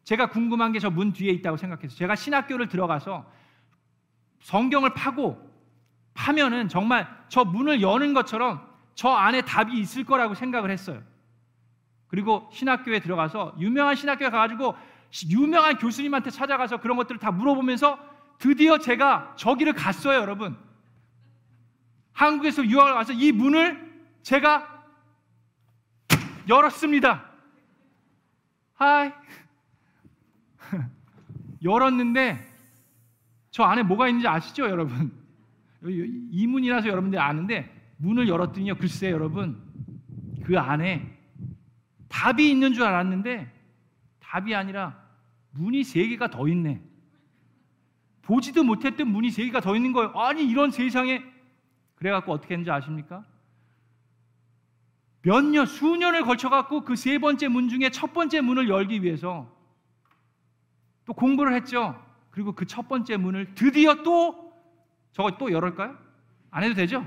제가 0.04 0.26
궁금한 0.30 0.70
게 0.72 0.78
저 0.78 0.88
문 0.88 1.12
뒤에 1.12 1.32
있다고 1.32 1.56
생각해서 1.56 1.96
제가 1.96 2.14
신학교를 2.14 2.68
들어가서 2.68 3.26
성경을 4.40 4.94
파고 4.94 5.36
파면은 6.14 6.68
정말 6.68 7.08
저 7.28 7.44
문을 7.44 7.82
여는 7.82 8.14
것처럼 8.14 8.64
저 8.94 9.08
안에 9.10 9.42
답이 9.42 9.76
있을 9.80 10.04
거라고 10.04 10.34
생각을 10.34 10.70
했어요. 10.70 11.02
그리고 12.06 12.48
신학교에 12.52 13.00
들어가서 13.00 13.56
유명한 13.58 13.96
신학교에 13.96 14.30
가가지고 14.30 14.76
유명한 15.28 15.76
교수님한테 15.76 16.30
찾아가서 16.30 16.76
그런 16.78 16.96
것들을 16.96 17.18
다 17.18 17.32
물어보면서 17.32 17.98
드디어 18.38 18.78
제가 18.78 19.34
저기를 19.36 19.72
갔어요, 19.72 20.20
여러분. 20.20 20.56
한국에서 22.12 22.64
유학을 22.64 22.92
와서 22.92 23.12
이 23.12 23.32
문을 23.32 24.04
제가 24.22 24.84
열었습니다. 26.48 27.24
하이. 28.74 29.12
열었는데 31.62 32.46
저 33.50 33.64
안에 33.64 33.82
뭐가 33.82 34.08
있는지 34.08 34.28
아시죠, 34.28 34.64
여러분? 34.64 35.12
이 35.82 36.46
문이라서 36.46 36.88
여러분들이 36.88 37.20
아는데 37.20 37.72
문을 37.98 38.28
열었더니요. 38.28 38.76
글쎄 38.76 39.10
여러분 39.10 39.62
그 40.44 40.58
안에 40.58 41.16
답이 42.08 42.50
있는 42.50 42.72
줄 42.72 42.84
알았는데 42.84 43.52
답이 44.20 44.54
아니라 44.54 45.02
문이 45.52 45.84
세 45.84 46.06
개가 46.06 46.30
더 46.30 46.48
있네. 46.48 46.82
보지도 48.26 48.64
못했던 48.64 49.06
문이 49.08 49.30
세 49.30 49.44
개가 49.44 49.60
더 49.60 49.76
있는 49.76 49.92
거예요. 49.92 50.10
아니 50.18 50.44
이런 50.44 50.70
세상에 50.72 51.22
그래갖고 51.94 52.32
어떻게 52.32 52.54
했는지 52.54 52.70
아십니까? 52.70 53.24
몇 55.22 55.42
년, 55.44 55.64
수년을 55.66 56.22
걸쳐갖고 56.22 56.82
그 56.84 56.94
세 56.96 57.18
번째 57.18 57.48
문 57.48 57.68
중에 57.68 57.90
첫 57.90 58.12
번째 58.12 58.40
문을 58.40 58.68
열기 58.68 59.02
위해서 59.02 59.48
또 61.04 61.12
공부를 61.12 61.54
했죠. 61.54 62.00
그리고 62.30 62.52
그 62.52 62.66
첫 62.66 62.88
번째 62.88 63.16
문을 63.16 63.54
드디어 63.54 64.02
또 64.02 64.52
저거 65.12 65.30
또 65.38 65.50
열을까요? 65.52 65.96
안 66.50 66.64
해도 66.64 66.74
되죠? 66.74 67.06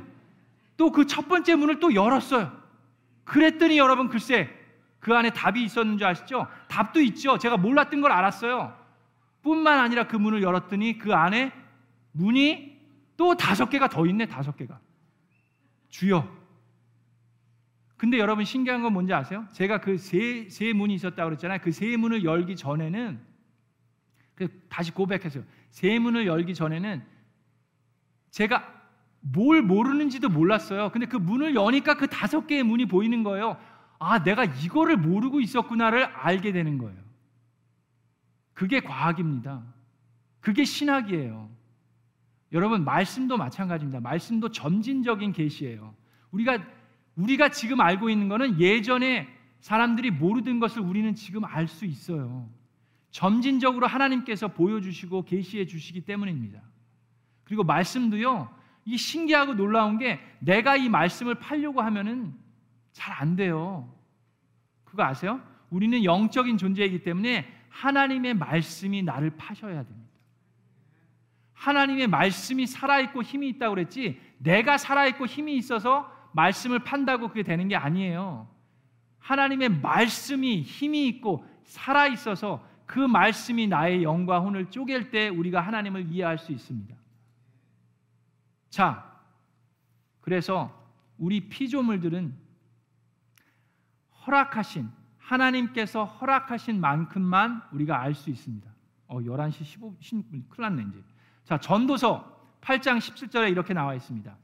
또 0.78 0.92
그 0.92 1.06
첫 1.06 1.28
번째 1.28 1.56
문을 1.56 1.80
또 1.82 1.94
열었어요. 1.94 2.52
그랬더니 3.26 3.78
여러분 3.78 4.08
글쎄 4.08 4.50
그 5.00 5.14
안에 5.16 5.32
답이 5.32 5.62
있었는 5.64 5.98
줄 5.98 6.08
아시죠? 6.08 6.48
답도 6.70 7.02
있죠. 7.02 7.38
제가 7.38 7.58
몰랐던 7.58 8.00
걸 8.02 8.12
알았어요. 8.14 8.74
뿐만 9.42 9.80
아니라 9.80 10.08
그 10.08 10.16
문을 10.16 10.42
열었더니 10.42 10.98
그 10.98 11.14
안에 11.14 11.52
문이 12.12 12.78
또 13.18 13.36
다섯 13.36 13.70
개가 13.70 13.90
더 13.90 14.06
있네, 14.06 14.26
다섯 14.28 14.56
개가. 14.56 14.80
주여. 15.90 16.38
근데 17.98 18.18
여러분 18.18 18.46
신기한 18.46 18.82
건 18.82 18.94
뭔지 18.94 19.14
아세요? 19.14 19.46
제가 19.52 19.82
그 19.82 19.96
세 19.96 20.48
세 20.50 20.72
문이 20.74 20.94
있었다고 20.96 21.30
그랬잖아요. 21.32 21.60
그 21.60 21.72
세 21.72 21.98
문을 21.98 22.24
열기 22.24 22.56
전에는 22.56 23.20
그 24.36 24.48
다시 24.70 24.92
고백했어요. 24.94 25.44
세 25.70 26.00
문을 26.00 26.26
열기 26.26 26.54
전에는 26.54 27.04
제가 28.32 28.74
뭘 29.20 29.62
모르는지도 29.62 30.30
몰랐어요. 30.30 30.92
근데 30.92 31.08
그 31.08 31.18
문을 31.18 31.56
여니까 31.56 31.96
그 31.96 32.08
다섯 32.08 32.48
개의 32.48 32.64
문이 32.64 32.86
보이는 32.86 33.22
거예요. 33.24 33.58
아, 34.00 34.24
내가 34.24 34.46
이거를 34.46 34.96
모르고 34.96 35.42
있었구나를 35.42 36.06
알게 36.06 36.54
되는 36.54 36.78
거예요. 36.78 36.98
그게 38.60 38.82
과학입니다. 38.82 39.64
그게 40.42 40.66
신학이에요. 40.66 41.50
여러분, 42.52 42.84
말씀도 42.84 43.38
마찬가지입니다. 43.38 44.02
말씀도 44.02 44.52
점진적인 44.52 45.32
계시예요. 45.32 45.96
우리가 46.32 46.62
우리가 47.16 47.52
지금 47.52 47.80
알고 47.80 48.10
있는 48.10 48.28
것은 48.28 48.60
예전에 48.60 49.30
사람들이 49.62 50.12
모르던 50.12 50.60
것을 50.60 50.82
우리는 50.82 51.16
지금 51.16 51.46
알 51.46 51.70
수 51.70 51.86
있어요. 51.86 52.50
점진적으로 53.12 53.88
하나님께서 53.88 54.50
보여주시고 54.50 55.24
계시해 55.24 55.66
주시기 55.66 56.02
때문입니다. 56.02 56.62
그리고 57.46 57.64
말씀도요. 57.64 58.54
이 58.84 58.98
신기하고 58.98 59.54
놀라운 59.54 59.98
게 59.98 60.20
내가 60.40 60.76
이 60.76 60.90
말씀을 60.90 61.36
팔려고 61.36 61.80
하면은 61.80 62.34
잘 62.92 63.16
안 63.22 63.38
돼요. 63.38 63.90
그거 64.84 65.04
아세요? 65.04 65.42
우리는 65.70 66.04
영적인 66.04 66.58
존재이기 66.58 67.04
때문에 67.04 67.59
하나님의 67.70 68.34
말씀이 68.34 69.04
나를 69.04 69.32
파셔야 69.38 69.84
됩니다. 69.84 70.10
하나님의 71.54 72.08
말씀이 72.08 72.66
살아있고 72.66 73.22
힘이 73.22 73.50
있다고 73.50 73.76
그랬지 73.76 74.20
내가 74.38 74.78
살아있고 74.78 75.26
힘이 75.26 75.58
있어서 75.58 76.12
말씀을 76.34 76.80
판다고 76.80 77.28
그게 77.28 77.44
되는 77.44 77.68
게 77.68 77.76
아니에요. 77.76 78.48
하나님의 79.20 79.70
말씀이 79.82 80.62
힘이 80.62 81.08
있고 81.08 81.46
살아있어서 81.64 82.66
그 82.86 83.00
말씀이 83.00 83.68
나의 83.68 84.04
영과 84.04 84.40
혼을 84.40 84.72
쪼갤 84.72 85.12
때 85.12 85.28
우리가 85.28 85.62
하나님을 85.62 86.10
이해할 86.10 86.38
수 86.40 86.52
있습니다. 86.52 86.96
자, 88.70 89.22
그래서 90.22 90.76
우리 91.18 91.50
피조물들은 91.50 92.34
허락하신 94.26 94.90
하나님께서 95.30 96.06
허락하신 96.06 96.82
만큼만 96.82 97.62
우리가 97.72 98.02
알 98.02 98.14
수 98.14 98.30
있습니다. 98.30 98.68
어, 99.08 99.20
11시 99.20 99.62
15분 99.62 100.50
큰일 100.50 100.70
났네 100.70 100.86
이제. 100.90 101.04
자, 101.44 101.58
전도서 101.60 102.38
8장 102.62 102.98
17절에 102.98 103.52
이렇게 103.52 103.74
나와 103.74 103.94
있습니다. 103.94 104.36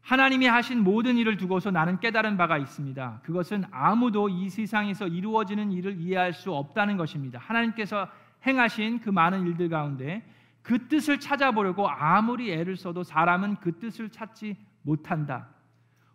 하나님이 0.00 0.46
하신 0.46 0.82
모든 0.82 1.16
일을 1.18 1.36
두고서 1.36 1.70
나는 1.70 2.00
깨달은 2.00 2.36
바가 2.36 2.56
있습니다. 2.58 3.20
그것은 3.22 3.64
아무도 3.70 4.28
이 4.28 4.48
세상에서 4.48 5.06
이루어지는 5.06 5.70
일을 5.72 6.00
이해할 6.00 6.32
수 6.32 6.52
없다는 6.52 6.96
것입니다. 6.96 7.38
하나님께서 7.38 8.08
행하신 8.46 9.00
그 9.00 9.10
많은 9.10 9.46
일들 9.46 9.68
가운데 9.68 10.26
그 10.62 10.88
뜻을 10.88 11.20
찾아보려고 11.20 11.88
아무리 11.88 12.50
애를 12.50 12.76
써도 12.76 13.02
사람은 13.02 13.56
그 13.56 13.78
뜻을 13.78 14.08
찾지 14.08 14.56
못한다. 14.82 15.48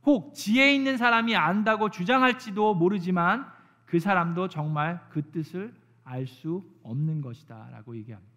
혹 0.04 0.34
지혜 0.34 0.74
있는 0.74 0.98
사람이 0.98 1.36
안다고 1.36 1.90
주장할지도 1.90 2.74
모르지만 2.76 3.55
그 3.96 4.00
사람도 4.02 4.50
정말 4.50 5.00
그 5.10 5.22
뜻을 5.32 5.74
알 6.04 6.28
수 6.28 6.70
없는 6.84 7.22
것이다라고 7.22 7.96
얘기합니다. 7.96 8.34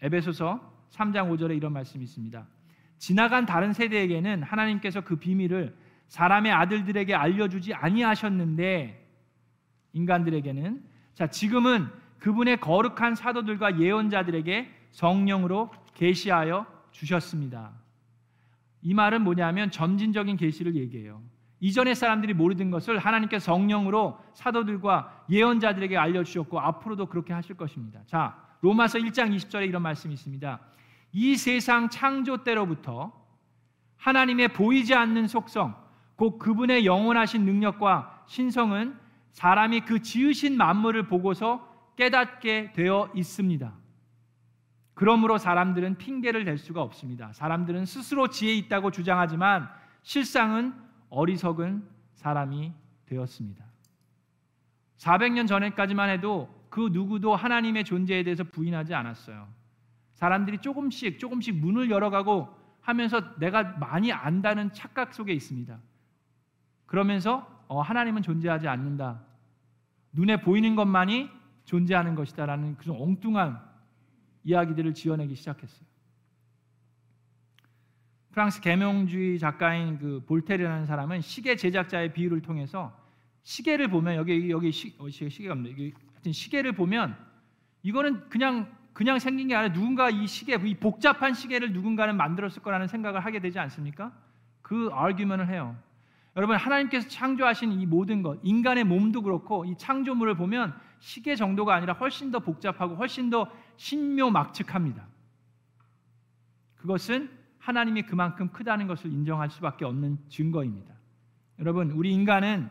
에베소서 0.00 0.86
3장 0.90 1.30
5절에 1.30 1.54
이런 1.54 1.74
말씀이 1.74 2.02
있습니다. 2.02 2.46
지나간 2.96 3.44
다른 3.44 3.74
세대에게는 3.74 4.42
하나님께서 4.42 5.02
그 5.02 5.16
비밀을 5.16 5.76
사람의 6.08 6.50
아들들에게 6.50 7.14
알려주지 7.14 7.74
아니하셨는데 7.74 9.06
인간들에게는 9.92 10.82
자 11.12 11.26
지금은 11.26 11.86
그분의 12.18 12.60
거룩한 12.60 13.16
사도들과 13.16 13.78
예언자들에게 13.78 14.70
성령으로 14.92 15.70
계시하여 15.92 16.64
주셨습니다. 16.92 17.72
이 18.80 18.94
말은 18.94 19.24
뭐냐면 19.24 19.70
점진적인 19.70 20.38
계시를 20.38 20.74
얘기해요. 20.76 21.20
이전의 21.60 21.94
사람들이 21.94 22.32
모르던 22.34 22.70
것을 22.70 22.98
하나님께서 22.98 23.52
성령으로 23.52 24.18
사도들과 24.32 25.24
예언자들에게 25.30 25.96
알려주셨고 25.96 26.58
앞으로도 26.58 27.06
그렇게 27.06 27.32
하실 27.32 27.56
것입니다. 27.56 28.00
자, 28.06 28.36
로마서 28.62 28.98
1장 28.98 29.34
20절에 29.36 29.68
이런 29.68 29.82
말씀이 29.82 30.14
있습니다. 30.14 30.58
이 31.12 31.36
세상 31.36 31.88
창조 31.90 32.38
때로부터 32.38 33.12
하나님의 33.98 34.48
보이지 34.54 34.94
않는 34.94 35.26
속성, 35.26 35.76
곧 36.16 36.38
그분의 36.38 36.86
영원하신 36.86 37.44
능력과 37.44 38.24
신성은 38.26 38.96
사람이 39.32 39.82
그 39.82 40.00
지으신 40.00 40.56
만물을 40.56 41.06
보고서 41.08 41.66
깨닫게 41.96 42.72
되어 42.72 43.10
있습니다. 43.14 43.72
그러므로 44.94 45.38
사람들은 45.38 45.98
핑계를 45.98 46.44
댈 46.44 46.58
수가 46.58 46.82
없습니다. 46.82 47.32
사람들은 47.32 47.84
스스로 47.84 48.28
지혜 48.28 48.54
있다고 48.54 48.90
주장하지만 48.90 49.68
실상은 50.02 50.74
어리석은 51.10 51.86
사람이 52.14 52.72
되었습니다. 53.06 53.64
400년 54.96 55.46
전에까지만 55.46 56.10
해도 56.10 56.48
그 56.68 56.90
누구도 56.92 57.34
하나님의 57.34 57.84
존재에 57.84 58.22
대해서 58.22 58.44
부인하지 58.44 58.94
않았어요. 58.94 59.48
사람들이 60.14 60.58
조금씩 60.58 61.18
조금씩 61.18 61.56
문을 61.56 61.90
열어가고 61.90 62.48
하면서 62.80 63.36
내가 63.38 63.62
많이 63.78 64.12
안다는 64.12 64.72
착각 64.72 65.14
속에 65.14 65.32
있습니다. 65.32 65.78
그러면서 66.86 67.64
어, 67.68 67.80
하나님은 67.80 68.22
존재하지 68.22 68.68
않는다. 68.68 69.22
눈에 70.12 70.40
보이는 70.40 70.74
것만이 70.76 71.30
존재하는 71.64 72.14
것이다라는 72.14 72.76
그런 72.76 73.00
엉뚱한 73.00 73.60
이야기들을 74.44 74.94
지어내기 74.94 75.34
시작했어요. 75.34 75.89
프랑스 78.32 78.60
계명주의 78.60 79.38
작가인 79.38 79.98
그 79.98 80.22
볼테르라는 80.26 80.86
사람은 80.86 81.20
시계 81.20 81.56
제작자의 81.56 82.12
비유를 82.12 82.42
통해서 82.42 82.96
시계를 83.42 83.88
보면 83.88 84.16
여기 84.16 84.50
여기 84.50 84.70
시, 84.70 84.94
어, 84.98 85.08
시계가 85.08 85.54
없네. 85.54 85.70
여기 85.70 85.92
하여튼 86.12 86.32
시계를 86.32 86.72
보면 86.72 87.16
이거는 87.82 88.28
그냥 88.28 88.70
그냥 88.92 89.18
생긴 89.18 89.48
게 89.48 89.54
아니라 89.54 89.72
누군가 89.72 90.10
이 90.10 90.26
시계 90.26 90.54
이 90.54 90.74
복잡한 90.74 91.34
시계를 91.34 91.72
누군가는 91.72 92.16
만들었을 92.16 92.62
거라는 92.62 92.86
생각을 92.86 93.24
하게 93.24 93.40
되지 93.40 93.58
않습니까? 93.58 94.12
그 94.62 94.90
아규먼을 94.92 95.48
해요. 95.48 95.76
여러분 96.36 96.56
하나님께서 96.56 97.08
창조하신 97.08 97.72
이 97.72 97.86
모든 97.86 98.22
것, 98.22 98.38
인간의 98.44 98.84
몸도 98.84 99.22
그렇고 99.22 99.64
이 99.64 99.76
창조물을 99.76 100.36
보면 100.36 100.78
시계 101.00 101.34
정도가 101.34 101.74
아니라 101.74 101.94
훨씬 101.94 102.30
더 102.30 102.38
복잡하고 102.38 102.94
훨씬 102.94 103.30
더 103.30 103.50
신묘막측합니다. 103.76 105.04
그것은 106.76 107.39
하나님이 107.60 108.02
그만큼 108.02 108.48
크다는 108.48 108.86
것을 108.86 109.12
인정할 109.12 109.50
수밖에 109.50 109.84
없는 109.84 110.18
증거입니다. 110.28 110.94
여러분, 111.58 111.90
우리 111.92 112.12
인간은 112.12 112.68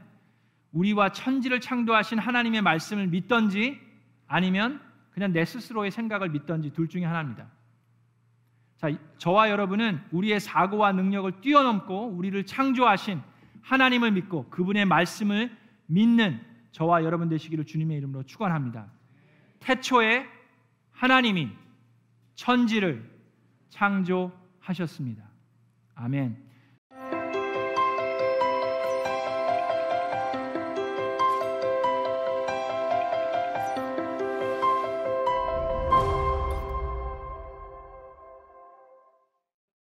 우리와 0.71 1.11
천지를 1.11 1.61
창조하신 1.61 2.19
하나님의 2.19 2.61
말씀을 2.61 3.07
믿던지 3.07 3.79
아니면 4.27 4.81
그냥 5.11 5.31
내 5.31 5.45
스스로의 5.45 5.91
생각을 5.91 6.29
믿던지 6.29 6.71
둘 6.71 6.89
중에 6.89 7.05
하나입니다. 7.05 7.47
자, 8.77 8.89
저와 9.17 9.49
여러분은 9.49 10.01
우리의 10.11 10.39
사고와 10.39 10.91
능력을 10.93 11.41
뛰어넘고 11.41 12.09
우리를 12.09 12.45
창조하신 12.45 13.21
하나님을 13.61 14.11
믿고 14.11 14.49
그분의 14.49 14.85
말씀을 14.85 15.55
믿는 15.87 16.39
저와 16.71 17.03
여러분 17.03 17.29
되시기를 17.29 17.65
주님의 17.65 17.97
이름으로 17.97 18.23
축원합니다. 18.23 18.87
태초에 19.59 20.25
하나님이 20.91 21.49
천지를 22.35 23.09
창조 23.69 24.31
하셨습니다. 24.69 25.29
아멘. 25.95 26.48